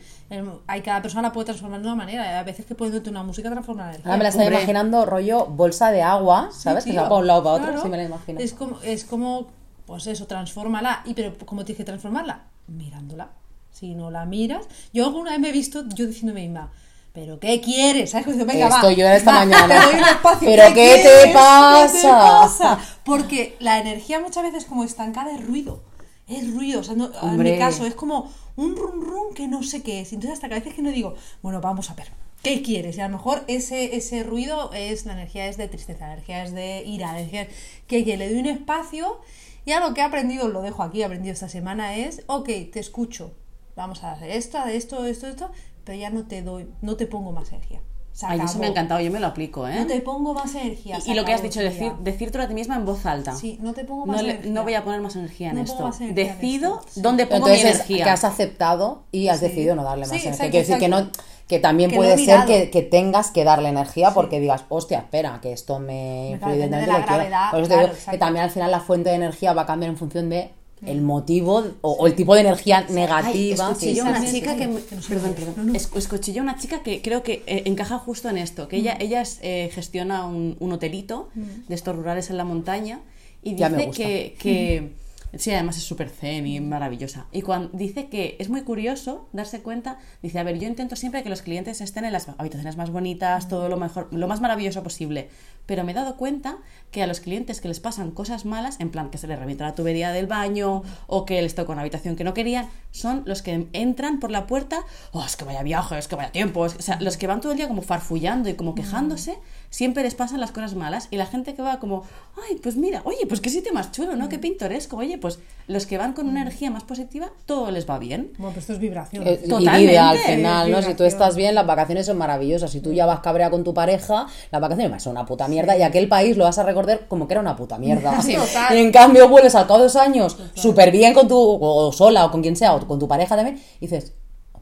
hay 0.68 0.82
cada 0.82 1.02
persona 1.02 1.24
la 1.24 1.32
puede 1.34 1.46
transformar 1.46 1.82
de 1.82 1.88
una 1.88 1.96
manera, 1.98 2.40
a 2.40 2.44
veces 2.44 2.66
que 2.66 2.76
poniéndote 2.76 3.10
una 3.10 3.24
música 3.24 3.50
transforma 3.50 3.84
la 3.84 3.90
energía. 3.90 4.06
Ahora 4.08 4.18
me 4.18 4.24
la 4.24 4.30
estoy 4.30 4.44
Hombre. 4.46 4.58
imaginando 4.60 5.06
rollo 5.06 5.46
bolsa 5.48 5.92
de 5.92 6.02
agua, 6.02 6.50
¿sabes? 6.54 6.86
que 6.86 6.92
se 6.92 6.98
va 6.98 7.10
para 7.10 7.20
un 7.20 7.28
lado 7.28 7.44
para 7.44 7.56
otro, 7.56 7.66
claro. 7.68 7.82
sí 7.84 7.90
me 7.90 7.98
la 7.98 8.04
imagino. 8.04 8.40
Es 8.40 8.54
como, 8.54 8.80
es 8.82 9.04
como, 9.04 9.48
pues 9.86 10.08
eso, 10.08 10.26
transfórmala. 10.28 11.02
Y 11.06 11.14
pero, 11.14 11.34
¿cómo 11.46 11.66
tienes 11.66 11.78
que 11.80 11.84
transformarla? 11.84 12.44
Mirándola. 12.68 13.30
Si 13.72 13.94
no 13.94 14.10
la 14.10 14.26
miras. 14.26 14.66
Yo 14.94 15.06
alguna 15.08 15.32
vez 15.32 15.40
me 15.42 15.50
he 15.50 15.52
visto 15.52 15.84
yo 15.90 16.08
diciéndome 16.08 16.42
misma, 16.42 16.72
¿pero 17.20 17.40
qué 17.40 17.60
quieres? 17.62 18.12
¿Sabes? 18.12 18.28
Como, 18.28 18.46
Venga, 18.46 18.68
Esto 18.68 18.88
va, 18.88 18.94
yo 18.94 19.08
esta 19.08 19.32
va, 19.34 19.40
mañana. 19.46 19.68
te 19.80 19.86
doy 19.92 20.02
un 20.02 20.08
espacio. 20.08 20.48
¿Pero 20.50 20.64
qué 20.68 20.74
te 20.74 21.02
quieres? 21.02 21.24
¿Qué 21.26 21.34
pasa? 21.34 22.02
te 22.02 22.08
pasa? 22.08 22.80
Porque 23.04 23.56
la 23.60 23.80
energía 23.80 24.20
muchas 24.20 24.44
veces 24.44 24.66
como 24.66 24.84
estancada 24.84 25.32
es 25.34 25.46
ruido. 25.46 25.84
Es 26.28 26.52
ruido. 26.54 26.80
O 26.80 26.84
sea, 26.84 26.96
no- 26.96 27.12
en 27.22 27.38
mi 27.44 27.58
caso 27.58 27.86
es 27.86 27.96
como 27.96 28.32
un 28.56 28.76
rum 28.76 29.02
rum 29.02 29.34
que 29.34 29.48
no 29.48 29.64
sé 29.64 29.82
qué 29.84 30.02
es. 30.02 30.14
Entonces 30.14 30.34
hasta 30.38 30.48
que 30.48 30.56
a 30.56 30.60
veces 30.60 30.74
que 30.74 30.82
no 30.82 30.92
digo, 30.92 31.16
bueno, 31.42 31.60
vamos 31.62 31.90
a 31.90 31.94
ver. 31.96 32.08
¿Qué 32.44 32.62
quieres? 32.62 32.96
Y 32.98 33.02
a 33.02 33.10
lo 33.10 33.18
mejor 33.18 33.44
ese, 33.48 33.98
ese 33.98 34.24
ruido 34.24 34.72
es, 34.74 35.06
la 35.06 35.12
energía 35.14 35.48
es 35.48 35.58
de 35.58 35.68
tristeza, 35.68 36.08
la 36.08 36.14
energía 36.14 36.44
es 36.44 36.54
de 36.54 36.84
ira, 36.86 37.12
la 37.12 37.20
energía 37.20 37.42
es 37.42 37.50
que, 37.86 38.06
que 38.06 38.16
le 38.16 38.30
doy 38.30 38.40
un 38.40 38.46
espacio 38.46 39.20
y 39.66 39.74
a 39.74 39.82
lo 39.82 39.94
que 39.94 40.00
he 40.00 40.04
aprendido, 40.06 40.48
lo 40.48 40.62
dejo 40.62 40.82
aquí, 40.82 41.02
he 41.02 41.06
aprendido 41.06 41.34
esta 41.34 41.50
semana 41.50 41.96
es, 41.98 42.24
ok, 42.28 42.48
te 42.72 42.80
escucho, 42.80 43.34
vamos 43.76 44.06
a 44.06 44.14
hacer 44.14 44.32
esto, 44.32 44.58
esto, 44.68 45.06
esto, 45.06 45.28
esto, 45.28 45.52
pero 45.90 46.00
ya 46.00 46.12
no 46.12 46.24
te 46.28 46.44
doy, 46.44 46.68
no 46.84 46.96
te 46.98 47.08
pongo 47.08 47.32
más 47.32 47.50
energía. 47.50 47.80
Se 48.12 48.28
Ay, 48.28 48.40
eso 48.42 48.60
me 48.60 48.68
ha 48.68 48.70
encantado, 48.70 49.00
yo 49.02 49.10
me 49.10 49.20
lo 49.20 49.26
aplico, 49.26 49.68
¿eh? 49.68 49.74
No 49.80 49.88
te 49.88 50.00
pongo 50.02 50.36
más 50.36 50.54
energía. 50.54 51.00
Y- 51.04 51.14
lo 51.16 51.26
que 51.26 51.34
has 51.34 51.42
dicho, 51.42 51.62
decir, 51.62 51.94
decírtelo 52.02 52.44
a 52.44 52.48
ti 52.48 52.54
misma 52.54 52.76
en 52.76 52.86
voz 52.86 53.08
alta. 53.08 53.34
Sí, 53.36 53.58
no 53.60 53.74
te 53.74 53.86
pongo 53.86 54.06
No, 54.06 54.12
más 54.14 54.22
le- 54.22 54.32
energía. 54.34 54.52
no 54.52 54.64
voy 54.64 54.74
a 54.76 54.84
poner 54.84 55.02
más 55.02 55.16
energía 55.16 55.50
en 55.50 55.56
No 55.56 55.62
esto. 55.64 55.74
pongo 55.78 55.88
más 55.90 56.00
energía 56.02 56.22
en 56.34 56.38
Decido 56.40 56.80
esto, 56.82 56.92
sí. 56.94 57.02
dónde 57.02 57.26
pongo 57.26 57.48
mi 57.48 57.54
Entonces, 57.54 57.76
energía. 57.78 58.04
que 58.04 58.10
has 58.12 58.24
aceptado 58.24 59.02
y 59.12 59.30
has 59.30 59.40
Sí. 59.40 59.46
decidido 59.48 59.74
no 59.76 59.84
darle 59.84 60.06
más 60.06 60.10
Sí, 60.16 60.28
energía. 60.28 60.52
Quiero 60.52 60.68
decir 60.68 60.78
que, 60.78 60.88
no, 60.90 61.10
que 61.48 61.60
también 61.60 61.90
Que 61.90 61.96
puede 61.96 62.18
ser 62.24 62.46
que, 62.46 62.70
que 62.70 62.84
tengas 62.84 63.32
que 63.32 63.44
darle 63.44 63.70
energía 63.70 64.12
porque 64.12 64.40
digas, 64.40 64.66
hostia, 64.70 65.00
espera, 65.00 65.40
que 65.42 65.52
esto 65.54 65.80
me 65.80 65.86
Me 65.86 66.30
influye 66.34 66.56
depende 66.58 66.78
de 66.82 66.86
la 66.88 67.00
le 67.00 67.04
quiero". 67.06 67.16
gravedad, 67.18 67.50
Por 67.52 67.60
eso 67.62 67.70
te 67.70 67.74
claro, 67.76 67.94
digo 67.96 68.12
que 68.12 68.18
también 68.20 68.44
al 68.46 68.52
final 68.52 68.70
la 68.70 68.80
fuente 68.82 69.10
de 69.10 69.16
energía 69.16 69.54
va 69.54 69.64
a 69.64 69.66
cambiar 69.66 69.90
en 69.90 69.98
función 69.98 70.30
de 70.30 70.52
el 70.86 71.02
motivo 71.02 71.64
o, 71.82 71.92
o 71.92 72.08
el 72.08 72.16
tipo 72.16 72.34
de 72.36 72.42
energía 72.42 72.86
Ay, 72.88 72.94
negativa. 72.96 73.72
escuché 73.72 74.02
una 74.02 74.26
chica 74.32 74.56
que... 74.56 74.68
Perdón, 75.08 75.34
perdón. 75.34 75.76
Es- 75.76 75.90
Escuché 75.96 76.34
yo 76.34 76.42
una 76.42 76.58
chica 76.58 76.82
que 76.84 77.02
creo 77.02 77.22
que 77.24 77.44
eh, 77.48 77.64
encaja 77.66 77.98
justo 78.00 78.30
en 78.30 78.38
esto, 78.38 78.68
que 78.68 78.78
ella, 78.78 78.96
ella 79.00 79.22
es, 79.22 79.40
eh, 79.42 79.70
gestiona 79.74 80.26
un, 80.26 80.56
un 80.60 80.72
hotelito 80.72 81.30
de 81.36 81.76
estos 81.76 81.96
rurales 81.96 82.30
en 82.30 82.38
la 82.38 82.46
montaña 82.46 83.02
y 83.44 83.56
Ya 83.56 83.70
me 83.70 83.78
dice 83.78 83.88
gusta. 83.88 84.04
que... 84.04 84.36
que 84.40 85.10
Sí, 85.38 85.52
además 85.52 85.78
es 85.78 85.84
súper 85.84 86.10
zen 86.10 86.48
y 86.48 86.60
maravillosa. 86.60 87.28
Y 87.32 87.44
cuando 87.44 87.70
dice 87.78 88.08
que 88.08 88.36
es 88.40 88.50
muy 88.50 88.64
curioso 88.64 89.30
darse 89.32 89.62
cuenta, 89.62 90.00
dice, 90.24 90.40
a 90.40 90.44
ver, 90.44 90.58
yo 90.58 90.68
intento 90.68 90.96
siempre 90.96 91.22
que 91.22 91.30
los 91.30 91.44
clientes 91.44 91.82
estén 91.82 92.04
en 92.06 92.14
las 92.14 92.30
habitaciones 92.40 92.78
más 92.78 92.90
bonitas, 92.90 93.48
todo 93.48 93.70
lo 93.70 93.78
mejor, 93.78 94.08
lo 94.12 94.28
más 94.28 94.42
maravilloso 94.42 94.82
posible. 94.82 95.30
Pero 95.70 95.84
me 95.84 95.92
he 95.92 95.94
dado 95.94 96.18
cuenta 96.18 96.58
que 96.90 97.04
a 97.04 97.06
los 97.06 97.20
clientes 97.20 97.62
que 97.62 97.68
les 97.68 97.80
pasan 97.80 98.10
cosas 98.10 98.44
malas, 98.44 98.80
en 98.80 98.90
plan 98.90 99.12
que 99.12 99.20
se 99.20 99.28
les 99.28 99.38
revienta 99.38 99.66
la 99.66 99.76
tubería 99.76 100.12
del 100.12 100.26
baño 100.26 100.82
o 101.06 101.26
que 101.26 101.40
les 101.44 101.54
toca 101.54 101.72
una 101.72 101.82
habitación 101.82 102.16
que 102.16 102.24
no 102.24 102.34
querían, 102.34 102.68
son 102.90 103.22
los 103.28 103.44
que 103.44 103.68
entran 103.74 104.20
por 104.20 104.32
la 104.32 104.48
puerta, 104.48 104.84
oh, 105.12 105.24
es 105.24 105.36
que 105.36 105.46
vaya 105.46 105.62
viaje, 105.62 106.00
es 106.00 106.08
que 106.08 106.16
vaya 106.16 106.32
tiempo, 106.32 106.66
es 106.66 106.74
que-". 106.74 106.80
o 106.80 106.82
sea, 106.82 107.00
los 107.02 107.18
que 107.18 107.28
van 107.28 107.40
todo 107.40 107.52
el 107.52 107.60
día 107.60 107.68
como 107.68 107.84
farfullando 107.84 108.50
y 108.50 108.56
como 108.56 108.74
quejándose, 108.74 109.38
siempre 109.70 110.02
les 110.02 110.16
pasan 110.16 110.40
las 110.40 110.52
cosas 110.52 110.74
malas 110.74 111.08
y 111.12 111.18
la 111.18 111.28
gente 111.28 111.54
que 111.54 111.62
va 111.62 111.78
como, 111.78 112.02
ay, 112.50 112.56
pues 112.64 112.76
mira, 112.76 113.04
oye, 113.06 113.28
pues 113.28 113.40
qué 113.40 113.52
sitio 113.52 113.72
más 113.72 113.92
chulo, 113.92 114.16
¿no? 114.16 114.28
Qué 114.28 114.40
pintoresco, 114.40 114.98
oye, 114.98 115.20
pues 115.20 115.38
los 115.68 115.86
que 115.86 116.00
van 116.00 116.14
con 116.14 116.28
una 116.28 116.42
energía 116.42 116.72
más 116.72 116.84
positiva, 116.84 117.32
todo 117.46 117.70
les 117.70 117.88
va 117.88 118.00
bien. 118.00 118.32
Bueno, 118.40 118.50
pero 118.50 118.62
esto 118.62 118.74
es 118.74 118.80
vibración. 118.80 119.28
Eh, 119.28 119.40
y 119.46 119.70
vida 119.70 120.10
al 120.10 120.18
final, 120.18 120.72
¿no? 120.72 120.82
Si 120.82 120.96
tú 120.96 121.04
estás 121.04 121.36
bien, 121.36 121.54
las 121.54 121.68
vacaciones 121.68 122.08
son 122.08 122.18
maravillosas. 122.18 122.72
Si 122.72 122.82
tú 122.82 122.92
ya 122.92 123.06
vas 123.06 123.20
cabrea 123.20 123.52
con 123.52 123.64
tu 123.64 123.76
pareja, 123.76 124.26
las 124.50 124.62
vacaciones 124.62 125.04
ser 125.04 125.12
una 125.12 125.28
puta 125.28 125.48
mierda 125.48 125.59
y 125.78 125.82
aquel 125.84 126.08
país 126.08 126.38
lo 126.38 126.44
vas 126.46 126.58
a 126.58 126.64
recordar 126.64 127.08
como 127.08 127.28
que 127.28 127.34
era 127.34 127.42
una 127.42 127.56
puta 127.56 127.78
mierda. 127.78 128.22
Sí, 128.22 128.36
total. 128.36 128.78
Y 128.78 128.82
en 128.82 128.92
cambio 128.92 129.28
vuelves 129.30 129.56
al 129.56 129.66
cabo 129.68 129.80
de 129.80 129.84
dos 129.86 129.96
años 129.96 130.38
súper 130.54 130.92
bien 130.92 131.14
con 131.14 131.28
tu, 131.28 131.38
o 131.38 131.92
sola 131.92 132.26
o 132.26 132.32
con 132.32 132.42
quien 132.42 132.56
sea, 132.56 132.76
o 132.76 132.88
con 132.88 133.00
tu 133.00 133.08
pareja 133.08 133.36
también, 133.36 133.62
y 133.80 133.88
dices, 133.88 134.14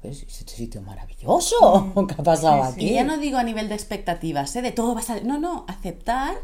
"Es- 0.03 0.23
este 0.23 0.53
sitio 0.53 0.81
maravilloso. 0.81 1.91
¿Qué 2.07 2.15
ha 2.17 2.23
pasado 2.23 2.63
Sí, 2.63 2.67
sí. 2.69 2.73
aquí? 2.73 2.89
Y 2.89 2.93
ya 2.93 3.03
no 3.03 3.17
digo 3.17 3.37
a 3.37 3.43
nivel 3.43 3.67
de 3.69 3.75
expectativas, 3.75 4.55
¿eh? 4.55 4.61
de 4.61 4.71
todo 4.71 4.93
va 4.93 5.01
a 5.01 5.03
salir. 5.03 5.25
No, 5.25 5.37
no, 5.39 5.65
aceptar 5.67 6.35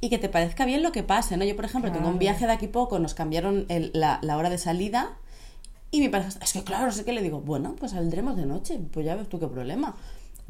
y 0.00 0.08
que 0.08 0.18
te 0.18 0.28
parezca 0.30 0.64
bien 0.64 0.82
lo 0.82 0.92
que 0.92 1.02
pase, 1.02 1.36
¿no? 1.36 1.44
Yo, 1.44 1.54
por 1.56 1.64
ejemplo, 1.66 1.92
tengo 1.92 2.08
un 2.08 2.18
viaje 2.18 2.46
de 2.46 2.52
aquí 2.52 2.66
poco, 2.68 2.98
nos 2.98 3.12
cambiaron 3.14 3.66
el- 3.68 3.90
la, 3.94 4.18
la 4.22 4.36
hora 4.38 4.48
de 4.48 4.56
salida 4.58 5.10
y 5.90 6.00
mi 6.00 6.08
pareja, 6.08 6.30
es 6.40 6.52
que 6.52 6.62
claro, 6.64 6.90
sé 6.92 7.04
qué, 7.04 7.12
le 7.12 7.20
digo, 7.20 7.40
bueno, 7.40 7.74
pues 7.78 7.92
saldremos 7.92 8.36
de 8.36 8.46
noche, 8.46 8.78
pues 8.92 9.04
ya 9.04 9.16
ves 9.16 9.28
tú 9.28 9.38
qué 9.40 9.48
problema. 9.48 9.96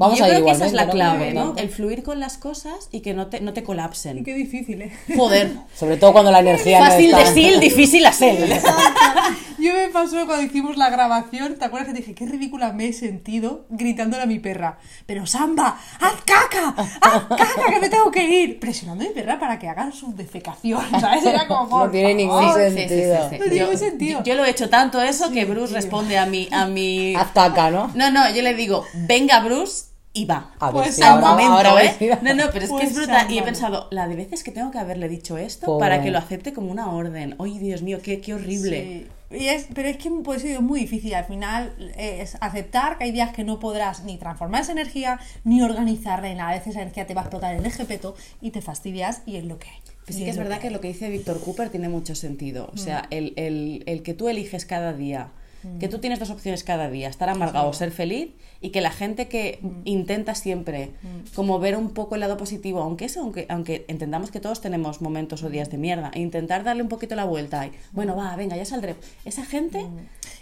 Vamos 0.01 0.19
yo 0.19 0.25
a 0.25 0.29
ir 0.29 0.35
creo 0.37 0.47
que 0.47 0.53
esa 0.53 0.65
es 0.65 0.73
la 0.73 0.89
clave, 0.89 1.35
¿no? 1.35 1.53
El 1.59 1.69
fluir 1.69 2.03
con 2.03 2.21
las 2.21 2.39
cosas 2.39 2.89
y 2.91 3.01
que 3.01 3.13
no 3.13 3.27
te, 3.27 3.43
no 3.43 3.53
te 3.53 3.63
colapsen. 3.63 4.25
Qué 4.25 4.33
difícil, 4.33 4.81
¿eh? 4.81 4.93
Joder. 5.15 5.53
Sobre 5.77 5.99
todo 5.99 6.15
cuando 6.15 6.31
la 6.31 6.41
energía 6.41 6.79
Fácil 6.79 7.11
no 7.11 7.19
está... 7.19 7.35
decir, 7.35 7.61
difícil 7.61 8.07
hacer. 8.07 8.63
Yo 9.59 9.75
me 9.75 9.89
pasó 9.89 10.25
cuando 10.25 10.43
hicimos 10.43 10.79
la 10.79 10.89
grabación, 10.89 11.57
¿te 11.57 11.67
acuerdas 11.67 11.89
que 11.89 11.93
te 11.93 11.99
dije 12.01 12.15
qué 12.15 12.25
ridícula 12.25 12.73
me 12.73 12.89
he 12.89 12.93
sentido 12.95 13.67
gritándole 13.69 14.23
a 14.23 14.27
mi 14.27 14.39
perra? 14.39 14.79
Pero 15.05 15.27
Samba, 15.27 15.79
haz 16.01 16.15
caca, 16.25 16.75
haz 16.79 17.25
caca, 17.25 17.71
que 17.71 17.79
me 17.79 17.91
tengo 17.91 18.11
que 18.11 18.23
ir. 18.23 18.59
Presionando 18.59 19.05
a 19.05 19.09
mi 19.09 19.13
perra 19.13 19.39
para 19.39 19.59
que 19.59 19.69
haga 19.69 19.93
su 19.93 20.15
defecación, 20.17 20.81
¿sabes? 20.99 21.27
Era 21.27 21.47
como, 21.47 21.85
No 21.85 21.91
tiene 21.91 22.15
ningún 22.15 22.43
favor. 22.43 22.71
Sí, 22.71 22.71
sí, 22.71 22.89
sí, 22.89 22.89
sentido. 22.89 23.23
No 23.23 23.29
tiene 23.29 23.57
Yo, 23.57 23.65
ningún 23.65 23.79
sentido. 23.79 24.23
yo 24.25 24.35
lo 24.35 24.47
he 24.47 24.51
hecho 24.51 24.71
tanto 24.71 25.03
eso 25.03 25.31
que 25.31 25.45
Bruce 25.45 25.75
responde 25.75 26.17
a 26.17 26.25
mi, 26.25 26.49
a 26.51 26.65
mi... 26.65 27.15
Haz 27.15 27.33
caca, 27.33 27.71
¿no? 27.71 27.91
No, 27.95 28.11
no, 28.11 28.31
yo 28.35 28.41
le 28.41 28.55
digo, 28.55 28.87
venga 28.95 29.41
Bruce 29.41 29.90
y 30.13 30.25
va. 30.25 30.53
A 30.59 30.71
ver 30.73 30.83
Pues 30.85 30.97
si 30.97 31.03
al 31.03 31.13
ahora- 31.13 31.29
momento, 31.31 31.53
ahora 31.53 31.85
¿eh? 31.85 31.95
sí. 31.99 32.09
No, 32.23 32.35
no, 32.35 32.45
pero 32.53 32.65
es 32.65 32.71
que 32.71 32.77
Pues 32.77 32.91
es 32.91 32.97
brutal. 32.97 33.31
Y 33.31 33.39
he 33.39 33.43
pensado, 33.43 33.87
la 33.91 34.09
de 34.09 34.17
veces 34.17 34.43
que 34.43 34.51
tengo 34.51 34.71
que 34.71 34.79
haberle 34.79 35.09
dicho 35.09 35.39
esto 35.39 35.67
Pobre. 35.67 35.81
para 35.81 36.03
que 36.03 36.11
lo 36.11 36.19
acepte 36.19 36.53
como 36.53 36.71
una 36.73 36.91
orden. 36.91 37.37
Ay, 37.39 37.59
Dios 37.59 37.83
mío, 37.83 37.99
qué, 38.03 38.21
qué 38.21 38.35
horrible. 38.35 39.07
Sí. 39.31 39.37
Y 39.39 39.47
es, 39.47 39.69
pero 39.73 39.89
es 39.89 39.97
que 39.97 40.11
pues, 40.25 40.43
sí, 40.43 40.49
es 40.51 40.61
muy 40.61 40.81
difícil. 40.81 41.15
Al 41.15 41.25
final 41.27 41.73
eh, 41.97 42.19
es 42.23 42.37
aceptar 42.41 42.99
que 42.99 43.05
hay 43.05 43.13
días 43.13 43.33
que 43.33 43.45
no 43.45 43.61
podrás 43.61 44.03
ni 44.03 44.17
transformar 44.19 44.63
esa 44.63 44.73
energía 44.73 45.21
ni 45.45 45.63
organizarla 45.63 46.29
en 46.29 46.39
nada. 46.39 46.51
A 46.51 46.55
veces 46.55 46.71
esa 46.73 46.83
energía 46.83 47.07
te 47.07 47.15
va 47.15 47.21
a 47.21 47.25
explotar 47.25 47.55
en 47.55 47.65
el 47.65 47.71
jepeto 47.71 48.17
y 48.41 48.51
te 48.51 48.61
fastidias 48.61 49.23
y 49.27 49.37
es 49.37 49.45
lo 49.45 49.61
que 49.61 49.69
hay. 49.69 49.77
Pues 50.05 50.17
sí 50.19 50.25
que 50.25 50.31
es 50.31 50.37
lo 50.37 50.43
verdad 50.43 50.59
que 50.59 50.71
lo 50.71 50.81
que 50.81 50.89
dice 50.89 51.09
Víctor 51.09 51.41
Cooper 51.41 51.69
tiene 51.71 51.89
mucho 51.89 52.17
sentido. 52.17 52.69
O 52.75 52.77
sea, 52.77 53.07
el, 53.11 53.33
el- 53.37 53.85
el 53.87 54.03
que 54.03 54.15
tú 54.15 54.29
eliges 54.29 54.65
cada 54.67 54.93
día, 54.93 55.29
que 55.79 55.89
tú 55.89 55.99
tienes 55.99 56.19
dos 56.19 56.31
opciones 56.31 56.65
cada 56.65 56.91
día, 56.91 57.09
estar 57.09 57.29
amargado 57.29 57.69
o 57.69 57.73
ser 57.73 57.91
feliz, 57.91 58.31
y 58.61 58.71
que 58.71 58.81
la 58.81 58.91
gente 58.91 59.29
que 59.29 59.61
intenta 59.85 60.35
siempre 60.35 60.91
como 61.35 61.59
ver 61.59 61.77
un 61.77 61.91
poco 61.91 62.15
el 62.15 62.21
lado 62.21 62.37
positivo, 62.37 62.83
aunque 62.83 63.07
eso, 63.07 63.21
aunque, 63.21 63.47
aunque 63.49 63.85
entendamos 63.89 64.31
que 64.31 64.41
todos 64.41 64.61
tenemos 64.61 65.01
momentos 65.01 65.43
o 65.43 65.51
días 65.51 65.71
de 65.71 65.79
mierda, 65.79 66.11
e 66.15 66.21
intentar 66.21 66.65
darle 66.65 66.83
un 66.83 66.89
poquito 66.89 67.15
la 67.15 67.25
vuelta 67.25 67.67
y, 67.67 67.73
bueno, 67.93 68.17
va, 68.17 68.35
venga, 68.37 68.57
ya 68.57 68.65
saldré. 68.65 68.97
Esa 69.25 69.45
gente... 69.45 69.87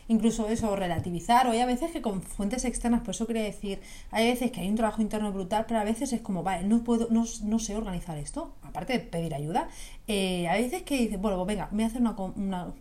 incluso 0.08 0.48
eso, 0.48 0.74
relativizar, 0.74 1.46
o 1.46 1.50
hay 1.50 1.60
a 1.60 1.66
veces 1.66 1.90
que 1.90 2.00
con 2.00 2.22
fuentes 2.22 2.64
externas, 2.64 3.02
por 3.02 3.10
eso 3.10 3.26
quería 3.26 3.42
decir, 3.42 3.78
hay 4.10 4.30
veces 4.30 4.50
que 4.50 4.60
hay 4.60 4.68
un 4.68 4.74
trabajo 4.74 5.02
interno 5.02 5.30
brutal, 5.32 5.66
pero 5.68 5.80
a 5.80 5.84
veces 5.84 6.14
es 6.14 6.22
como, 6.22 6.42
vale, 6.42 6.66
no 6.66 6.82
puedo, 6.82 7.08
no, 7.10 7.26
no 7.42 7.58
sé 7.58 7.76
organizar 7.76 8.16
esto, 8.16 8.54
aparte 8.62 8.94
de 8.94 9.00
pedir 9.00 9.34
ayuda, 9.34 9.68
eh, 10.06 10.48
hay 10.48 10.62
veces 10.62 10.82
que 10.82 10.96
dices, 10.96 11.20
bueno, 11.20 11.36
pues 11.36 11.48
venga, 11.48 11.68
me 11.72 11.76
voy 11.76 11.84
a 11.84 11.86
hacer 11.88 12.00
una, 12.00 12.72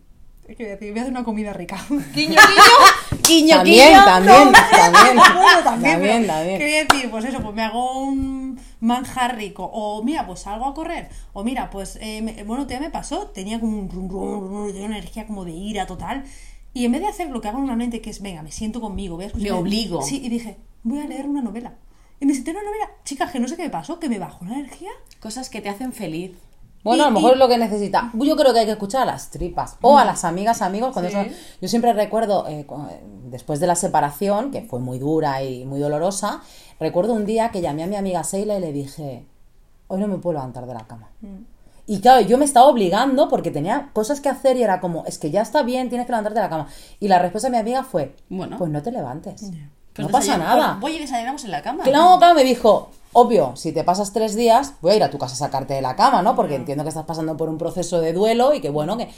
una 0.48 0.56
¿qué 0.56 0.62
voy 0.64 0.72
a 0.72 0.74
decir? 0.76 0.90
Voy 0.90 0.98
a 0.98 1.02
hacer 1.02 1.12
una 1.12 1.24
comida 1.24 1.52
rica. 1.52 1.76
Guiño, 2.14 2.34
guiño. 2.34 3.22
Guiño, 3.28 3.56
También, 3.56 3.88
guiño. 3.90 4.04
también, 4.04 4.52
también. 4.52 5.16
También, 5.16 5.64
También, 5.64 6.00
pero 6.00 6.26
también. 6.26 6.58
Quería 6.58 6.84
decir, 6.84 7.10
pues 7.10 7.24
eso, 7.26 7.40
pues 7.42 7.54
me 7.54 7.62
hago 7.62 8.00
un 8.02 8.58
manjar 8.80 9.36
rico. 9.36 9.68
O 9.72 10.02
mira, 10.02 10.26
pues 10.26 10.40
salgo 10.40 10.66
a 10.66 10.74
correr. 10.74 11.08
O 11.34 11.44
mira, 11.44 11.68
pues, 11.70 11.98
eh, 12.00 12.22
me- 12.22 12.42
bueno, 12.44 12.66
ya 12.66 12.80
me 12.80 12.90
pasó. 12.90 13.26
Tenía 13.26 13.60
como 13.60 13.78
un 13.78 13.90
rum, 13.90 14.08
rum, 14.08 14.48
rum, 14.48 14.66
tenía 14.72 14.86
una 14.86 14.96
energía 14.98 15.26
como 15.26 15.44
de 15.44 15.52
ira 15.52 15.86
total. 15.86 16.24
Y 16.72 16.84
en 16.86 16.92
vez 16.92 17.02
de 17.02 17.08
hacer 17.08 17.28
lo 17.30 17.40
que 17.40 17.48
hago 17.48 17.58
normalmente, 17.58 18.00
que 18.00 18.10
es, 18.10 18.22
venga, 18.22 18.42
me 18.42 18.50
siento 18.52 18.80
conmigo, 18.80 19.16
voy 19.16 19.24
a 19.24 19.28
escuchar. 19.28 19.48
Me 19.50 19.52
obligo. 19.52 20.00
Sí, 20.02 20.20
y 20.24 20.28
dije, 20.30 20.56
voy 20.82 21.00
a 21.00 21.04
leer 21.06 21.26
una 21.26 21.42
novela. 21.42 21.74
Y 22.20 22.26
me 22.26 22.34
senté 22.34 22.50
en 22.52 22.56
una 22.56 22.66
novela. 22.66 22.90
Chicas, 23.04 23.30
que 23.30 23.40
no 23.40 23.48
sé 23.48 23.56
qué 23.56 23.62
me 23.64 23.70
pasó, 23.70 23.98
que 24.00 24.08
me 24.08 24.18
bajó 24.18 24.44
la 24.46 24.54
energía. 24.54 24.90
Cosas 25.20 25.50
que 25.50 25.60
te 25.60 25.68
hacen 25.68 25.92
feliz. 25.92 26.32
Bueno, 26.88 27.02
Y- 27.04 27.06
a 27.06 27.10
lo 27.10 27.14
mejor 27.14 27.30
y- 27.30 27.32
es 27.34 27.38
lo 27.38 27.48
que 27.48 27.58
necesita. 27.58 28.10
Yo 28.14 28.36
creo 28.36 28.52
que 28.52 28.60
hay 28.60 28.66
que 28.66 28.72
escuchar 28.72 29.02
a 29.02 29.06
las 29.06 29.30
tripas 29.30 29.76
o 29.82 29.98
a 29.98 30.04
las 30.04 30.24
amigas, 30.24 30.62
amigos. 30.62 30.92
Cuando 30.92 31.10
Sí. 31.10 31.16
eso- 31.16 31.30
yo 31.60 31.68
siempre 31.68 31.92
recuerdo, 31.92 32.46
eh, 32.48 32.60
eh, 32.68 33.00
después 33.26 33.60
de 33.60 33.66
la 33.66 33.74
separación, 33.74 34.50
que 34.50 34.62
fue 34.62 34.80
muy 34.80 34.98
dura 34.98 35.42
y 35.42 35.64
muy 35.64 35.80
dolorosa, 35.80 36.40
recuerdo 36.80 37.12
un 37.12 37.26
día 37.26 37.50
que 37.50 37.60
llamé 37.60 37.84
a 37.84 37.86
mi 37.86 37.96
amiga 37.96 38.24
Seila 38.24 38.56
y 38.56 38.60
le 38.60 38.72
dije, 38.72 39.26
hoy 39.88 40.00
no 40.00 40.08
me 40.08 40.18
puedo 40.18 40.34
levantar 40.34 40.66
de 40.66 40.74
la 40.74 40.86
cama. 40.86 41.10
Y 41.86 42.00
claro, 42.00 42.20
yo 42.20 42.36
me 42.38 42.44
estaba 42.44 42.66
obligando 42.66 43.28
porque 43.28 43.50
tenía 43.50 43.90
cosas 43.94 44.20
que 44.20 44.28
hacer 44.28 44.56
y 44.56 44.62
era 44.62 44.80
como, 44.80 45.04
es 45.06 45.18
que 45.18 45.30
ya 45.30 45.40
está 45.42 45.62
bien, 45.62 45.88
tienes 45.88 46.06
que 46.06 46.12
levantarte 46.12 46.38
de 46.38 46.44
la 46.44 46.50
cama. 46.50 46.66
Y 47.00 47.08
la 47.08 47.18
respuesta 47.18 47.48
de 47.48 47.52
mi 47.52 47.58
amiga 47.58 47.82
fue, 47.84 48.14
Bueno. 48.28 48.56
pues 48.58 48.70
no 48.70 48.82
te 48.82 48.92
levantes. 48.92 49.50
No 49.98 50.08
pasa 50.08 50.38
nada. 50.38 50.78
pues 50.80 50.92
voy 50.92 50.96
y 50.96 50.98
desayunamos 51.00 51.44
en 51.44 51.50
la 51.50 51.62
cama. 51.62 51.84
Que 51.84 51.92
no, 51.92 52.18
claro, 52.18 52.34
me 52.34 52.44
dijo, 52.44 52.90
obvio, 53.12 53.56
si 53.56 53.72
te 53.72 53.84
pasas 53.84 54.12
tres 54.12 54.34
días, 54.34 54.74
voy 54.80 54.92
a 54.92 54.96
ir 54.96 55.02
a 55.02 55.10
tu 55.10 55.18
casa 55.18 55.34
a 55.34 55.36
sacarte 55.36 55.74
de 55.74 55.82
la 55.82 55.96
cama, 55.96 56.22
¿no? 56.22 56.36
Porque 56.36 56.54
entiendo 56.54 56.84
que 56.84 56.90
estás 56.90 57.04
pasando 57.04 57.36
por 57.36 57.48
un 57.48 57.58
proceso 57.58 58.00
de 58.00 58.12
duelo 58.12 58.54
y 58.54 58.60
que 58.60 58.70
bueno, 58.70 58.96
que... 58.96 59.08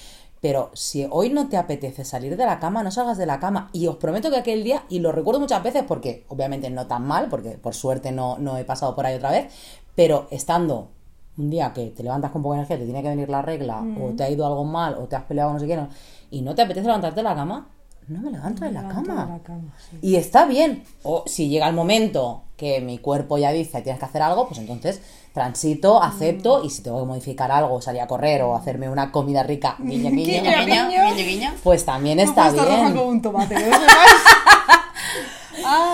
Pero 0.40 0.70
si 0.72 1.06
hoy 1.10 1.28
no 1.28 1.48
te 1.48 1.58
apetece 1.58 2.02
salir 2.02 2.34
de 2.38 2.46
la 2.46 2.58
cama, 2.58 2.82
no 2.82 2.90
salgas 2.90 3.18
de 3.18 3.26
la 3.26 3.38
cama. 3.38 3.68
Y 3.74 3.88
os 3.88 3.96
prometo 3.96 4.30
que 4.30 4.38
aquel 4.38 4.64
día, 4.64 4.84
y 4.88 5.00
lo 5.00 5.12
recuerdo 5.12 5.38
muchas 5.38 5.62
veces 5.62 5.84
porque 5.86 6.24
obviamente 6.28 6.70
no 6.70 6.86
tan 6.86 7.06
mal, 7.06 7.28
porque 7.28 7.58
por 7.58 7.74
suerte 7.74 8.10
no, 8.10 8.38
no 8.38 8.56
he 8.56 8.64
pasado 8.64 8.96
por 8.96 9.04
ahí 9.04 9.16
otra 9.16 9.32
vez, 9.32 9.52
pero 9.94 10.28
estando 10.30 10.88
un 11.36 11.50
día 11.50 11.72
que 11.72 11.86
te 11.88 12.02
levantas 12.02 12.30
con 12.30 12.42
poca 12.42 12.56
energía, 12.56 12.78
te 12.78 12.84
tiene 12.84 13.02
que 13.02 13.08
venir 13.08 13.28
la 13.28 13.42
regla, 13.42 13.82
o 14.00 14.10
te 14.14 14.24
ha 14.24 14.30
ido 14.30 14.46
algo 14.46 14.64
mal, 14.64 14.94
o 14.94 15.04
te 15.04 15.16
has 15.16 15.24
peleado 15.24 15.50
con 15.50 15.56
no 15.56 15.60
sé 15.60 15.66
qué, 15.66 15.76
no, 15.76 15.88
y 16.30 16.42
no 16.42 16.54
te 16.54 16.62
apetece 16.62 16.86
levantarte 16.86 17.20
de 17.20 17.24
la 17.24 17.34
cama, 17.34 17.68
no 18.10 18.20
me 18.20 18.30
levanto 18.30 18.64
de 18.64 18.72
la 18.72 18.82
levanto 18.82 19.10
de 19.10 19.16
la 19.16 19.38
cama, 19.42 19.72
sí. 19.90 19.98
Y 20.02 20.16
está 20.16 20.44
bien. 20.46 20.84
O 21.02 21.24
si 21.26 21.48
llega 21.48 21.66
el 21.68 21.74
momento 21.74 22.42
que 22.56 22.80
mi 22.80 22.98
cuerpo 22.98 23.38
ya 23.38 23.52
dice 23.52 23.80
tienes 23.82 23.98
que 23.98 24.04
hacer 24.04 24.20
algo, 24.22 24.46
pues 24.48 24.58
entonces 24.60 25.00
transito, 25.32 26.02
acepto 26.02 26.64
y 26.64 26.70
si 26.70 26.82
tengo 26.82 27.00
que 27.00 27.06
modificar 27.06 27.50
algo, 27.52 27.80
salir 27.80 28.00
a 28.02 28.06
correr 28.08 28.42
o 28.42 28.54
hacerme 28.56 28.88
una 28.88 29.12
comida 29.12 29.42
rica, 29.44 29.76
guiño. 29.80 30.10
guiño, 30.10 31.14
guiño. 31.16 31.52
pues 31.62 31.84
también 31.84 32.16
No 32.18 32.24
está 32.24 32.50
roja 32.50 32.64
bien. 32.64 32.92
como 32.96 33.04
un 33.04 33.22
tomate. 33.22 33.54
¿no? 33.54 33.60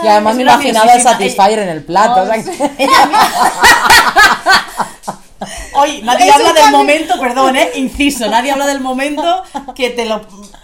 Y 0.04 0.06
además 0.06 0.36
me 0.36 0.42
imaginaba 0.42 0.92
el. 0.94 1.02
Satisfyer 1.02 1.58
en 1.58 1.68
el 1.70 1.84
plato. 1.84 2.22
o 2.22 2.26
sea 2.26 2.36
que- 2.42 2.86
Oye, 5.76 6.02
nadie 6.02 6.30
habla 6.30 6.52
del 6.52 6.70
momento, 6.72 7.20
perdón, 7.20 7.56
eh, 7.56 7.70
inciso, 7.76 8.28
nadie 8.28 8.50
habla 8.52 8.66
del 8.66 8.80
momento 8.80 9.42
que 9.74 9.90
te 9.90 10.04
lo 10.06 10.20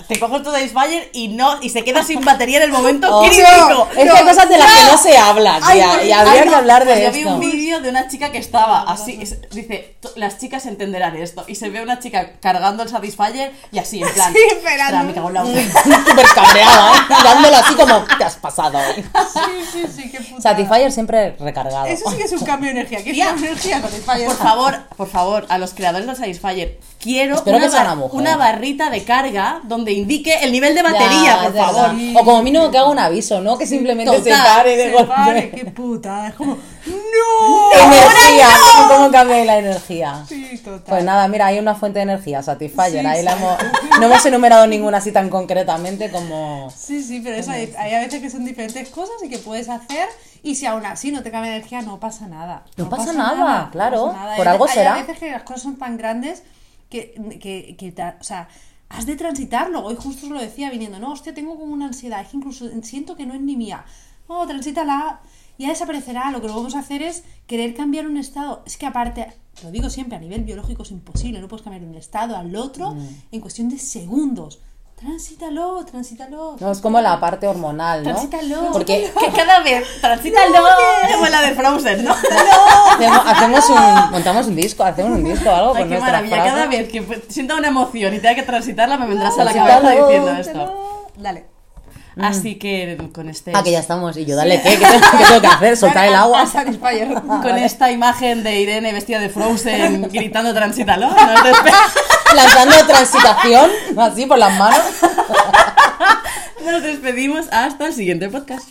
te 0.09 0.19
coges 0.19 0.43
tu 0.43 0.51
Satisfyer 0.51 1.09
y 1.15 1.29
no 1.29 1.63
y 1.63 1.71
se 1.71 1.85
queda 1.85 2.03
sin 2.03 2.23
batería 2.23 2.59
en 2.59 2.65
el 2.65 2.71
momento 2.73 3.07
Oh, 3.11 3.23
crítico. 3.23 3.89
es 3.97 4.11
que 4.11 4.11
hay 4.19 4.25
cosas 4.25 4.49
de 4.49 4.59
las 4.59 4.71
que 4.71 4.85
no 4.85 4.99
se 4.99 5.17
habla, 5.17 5.59
Ay, 5.63 5.79
tía, 5.79 5.89
pues- 5.95 6.07
y 6.07 6.13
habría 6.13 6.33
ay, 6.33 6.45
no, 6.45 6.51
que 6.51 6.57
hablar 6.57 6.85
de 6.85 6.93
pues 6.93 7.05
esto. 7.07 7.19
Yo 7.19 7.25
vi 7.29 7.33
un 7.33 7.41
vídeo 7.41 7.81
de 7.81 7.89
una 7.89 8.09
chica 8.09 8.31
que 8.31 8.37
estaba 8.39 8.83
así, 8.83 9.19
es- 9.23 9.41
dice, 9.51 9.97
"T- 10.01 10.09
las 10.17 10.39
chicas 10.39 10.67
entenderán 10.67 11.17
esto, 11.17 11.45
y 11.47 11.55
se 11.55 11.71
ve 11.71 11.81
una 11.83 11.99
chica 11.99 12.33
cargando 12.41 12.83
el 12.83 12.91
Satisfyer 12.91 13.53
y 13.71 13.79
así, 13.79 14.03
en 14.03 14.13
plan, 14.13 14.33
Sí, 14.35 14.41
esperando. 14.51 14.85
"Ostras, 14.85 15.05
me 15.07 15.15
cago 15.15 15.29
en 15.29 15.35
la 15.35 15.43
hostia". 15.45 15.83
Súper 16.07 16.27
cabreada, 16.35 16.93
¿eh? 16.97 17.15
Dándolo 17.25 17.57
así 17.57 17.75
como, 17.75 18.05
te 18.19 18.25
has 18.25 18.37
pasado. 18.37 18.79
hoy?". 18.79 19.05
Sí, 19.33 19.51
sí, 19.73 19.87
sí, 19.97 20.11
qué 20.11 20.19
putada. 20.21 20.41
Satisfyer 20.43 20.93
siempre 20.93 21.37
recargado. 21.39 21.87
Eso 21.87 22.11
sí 22.11 22.17
que 22.17 22.25
es 22.25 22.33
un 22.33 22.45
cambio 22.45 22.67
de 22.73 22.81
energía. 22.81 23.03
¿Qué 23.03 23.11
es 23.11 23.15
Tía, 23.15 23.31
energía 23.31 23.81
Satisfyer? 23.81 24.27
Por 24.27 24.37
favor, 24.37 24.79
por 25.03 25.11
favor, 25.11 25.47
a 25.49 25.59
los 25.59 25.75
creadores 25.75 26.07
del 26.07 26.15
Satisfyer, 26.15 26.79
quiero 27.03 27.35
Espero 27.35 27.57
una, 27.57 27.67
que 27.67 27.71
sea 27.73 27.81
bar- 27.81 27.93
una 27.93 27.97
mujer. 27.97 28.21
una 28.21 28.37
barrita 28.37 28.89
de 28.91 29.03
carga 29.05 29.61
donde 29.65 29.93
indique 29.93 30.33
el 30.43 30.53
nivel 30.53 30.75
de 30.75 30.83
Ya, 30.83 30.93
batería, 30.93 31.39
por 31.43 31.55
favor. 31.57 31.91
O 32.21 32.25
como 32.25 32.43
mínimo 32.43 32.71
que 32.71 32.79
haga 32.79 32.89
un 32.89 32.99
aviso, 32.99 33.41
¿no? 33.41 33.59
Que 33.59 33.67
simplemente 33.67 34.13
se 34.23 34.31
Total, 34.31 34.57
pare 34.57 34.77
de 34.77 34.85
Se 34.85 34.93
golpe. 34.93 35.13
pare, 35.15 35.51
qué 35.51 35.65
puta. 35.67 36.29
Es 36.29 36.35
como, 36.35 36.57
¡No! 36.87 37.73
energía, 37.85 38.49
¿cómo 38.89 39.11
cambia 39.11 39.45
la 39.45 39.59
energía? 39.59 40.25
Sí, 40.29 40.59
total. 40.65 40.83
Pues 40.87 41.05
nada, 41.05 41.27
mira, 41.29 41.47
hay 41.47 41.59
una 41.59 41.75
fuente 41.75 41.99
de 41.99 42.05
energía, 42.05 42.43
Satisfyer. 42.43 43.01
Sí, 43.03 43.07
Ahí 43.07 43.23
la 43.23 43.33
sí. 43.33 43.39
hemos, 43.39 43.59
no 44.01 44.07
hemos 44.07 44.27
enumerado 44.27 44.67
ninguna 44.67 44.99
así 44.99 45.13
tan 45.13 45.29
concretamente 45.29 46.11
como. 46.11 46.73
Sí, 46.77 47.03
sí, 47.03 47.21
pero 47.23 47.37
eso 47.37 47.51
hay, 47.51 47.73
hay 47.79 47.95
a 47.95 48.01
veces 48.01 48.21
que 48.21 48.31
son 48.31 48.45
diferentes 48.45 48.89
cosas 48.91 49.15
y 49.25 49.29
que 49.29 49.39
puedes 49.39 49.69
hacer 49.69 50.09
y 50.43 50.55
si 50.57 50.67
aún 50.67 50.85
así 50.87 51.13
no 51.13 51.23
te 51.23 51.31
cambia 51.31 51.55
energía 51.55 51.83
no 51.83 51.99
pasa 52.01 52.27
nada. 52.27 52.65
No 52.77 52.89
pasa 52.89 53.13
nada, 53.13 53.69
claro, 53.73 54.07
pasa 54.07 54.19
nada. 54.19 54.37
por 54.37 54.47
Hay- 54.49 54.53
algo 54.53 54.65
hay 54.69 54.75
será. 54.75 54.95
a 54.95 54.99
veces 54.99 55.19
que 55.19 55.31
las 55.31 55.43
cosas 55.43 55.63
son 55.63 55.77
tan 55.77 55.97
grandes 55.97 56.43
que, 56.93 57.03
que, 57.41 57.77
que 57.79 57.87
o 58.21 58.25
sea, 58.31 58.43
has 58.89 59.07
de 59.07 59.17
transitarlo. 59.17 59.79
Hoy 59.85 59.97
justo 60.05 60.27
os 60.27 60.33
lo 60.33 60.41
decía 60.41 60.71
viniendo, 60.71 60.99
no, 60.99 61.13
hostia, 61.13 61.33
tengo 61.39 61.53
como 61.59 61.73
una 61.73 61.87
ansiedad, 61.87 62.21
es 62.21 62.29
que 62.29 62.37
incluso 62.37 62.69
siento 62.83 63.17
que 63.17 63.27
no 63.27 63.35
es 63.35 63.41
ni 63.41 63.57
mía. 63.57 63.85
Oh, 64.29 64.47
transítala, 64.47 65.21
ya 65.59 65.69
desaparecerá. 65.71 66.31
Lo 66.31 66.41
que 66.41 66.49
lo 66.49 66.55
vamos 66.55 66.75
a 66.77 66.81
hacer 66.81 67.01
es 67.03 67.25
querer 67.47 67.75
cambiar 67.75 68.07
un 68.07 68.17
estado. 68.17 68.63
Es 68.67 68.77
que 68.77 68.87
aparte, 68.87 69.27
lo 69.63 69.71
digo 69.71 69.89
siempre, 69.91 70.17
a 70.17 70.21
nivel 70.21 70.45
biológico 70.45 70.83
es 70.83 70.91
imposible, 70.91 71.41
no 71.41 71.49
puedes 71.49 71.65
cambiar 71.65 71.83
de 71.83 71.89
un 71.91 71.97
estado 71.97 72.37
al 72.37 72.55
otro 72.57 72.95
Mm. 72.95 73.09
en 73.33 73.41
cuestión 73.41 73.69
de 73.69 73.79
segundos. 73.79 74.61
Transítalo, 75.03 75.85
transítalo. 75.85 76.57
No, 76.61 76.71
es 76.71 76.81
como 76.81 77.01
la 77.01 77.19
parte 77.19 77.49
hormonal, 77.49 78.05
¿no? 78.05 78.11
Transítalo. 78.11 78.71
Porque 78.73 79.11
que 79.19 79.33
cada 79.33 79.61
vez, 79.61 79.85
transítalo, 80.01 80.55
como 81.13 81.27
la 81.27 81.43
de 81.43 81.55
Frozen, 81.57 82.05
¿no? 82.05 82.15
Hacemos, 82.15 83.21
hacemos 83.27 83.71
un, 83.71 84.11
montamos 84.13 84.47
un 84.47 84.55
disco, 84.55 84.85
hacemos 84.85 85.19
un 85.19 85.25
disco 85.25 85.51
o 85.51 85.55
algo 85.55 85.75
Ay, 85.75 85.81
con 85.81 85.89
qué 85.89 85.95
nuestra 85.97 86.13
maravilla, 86.13 86.37
frase. 86.37 86.51
cada 86.51 86.67
vez 86.67 86.89
que 86.89 87.03
pues, 87.03 87.21
sienta 87.29 87.57
una 87.57 87.67
emoción 87.67 88.15
y 88.15 88.21
tenga 88.21 88.37
que 88.37 88.43
transitarla 88.45 88.97
me 88.97 89.07
vendrás 89.07 89.37
a 89.37 89.45
la 89.45 89.53
cabeza 89.53 89.91
diciendo 89.91 90.31
esto. 90.31 91.09
Dale. 91.17 91.47
Mm. 92.15 92.25
Así 92.25 92.55
que 92.57 93.11
con 93.13 93.29
este. 93.29 93.53
Ah, 93.57 93.65
que 93.65 93.73
ya 93.73 93.81
estamos. 93.81 94.17
Y 94.17 94.25
yo, 94.25 94.37
dale, 94.37 94.61
¿qué? 94.63 94.71
¿Qué, 94.71 94.85
¿Qué 94.87 95.25
tengo 95.27 95.41
que 95.41 95.47
hacer? 95.49 95.77
¿Soltar 95.79 96.07
el 96.07 96.15
agua? 96.15 96.45
con 97.43 97.59
esta 97.59 97.91
imagen 97.91 98.45
de 98.45 98.61
Irene 98.61 98.93
vestida 98.93 99.19
de 99.19 99.31
Frozen 99.31 100.03
gritando 100.13 100.55
transítalo. 100.55 101.09
¿no? 101.09 101.17
lanzando 102.35 102.87
transitación, 102.87 103.71
así 103.99 104.27
por 104.27 104.39
las 104.39 104.59
manos. 104.59 104.81
Nos 106.65 106.83
despedimos 106.83 107.47
hasta 107.51 107.87
el 107.87 107.95
siguiente 107.95 108.29
podcast. 108.29 108.69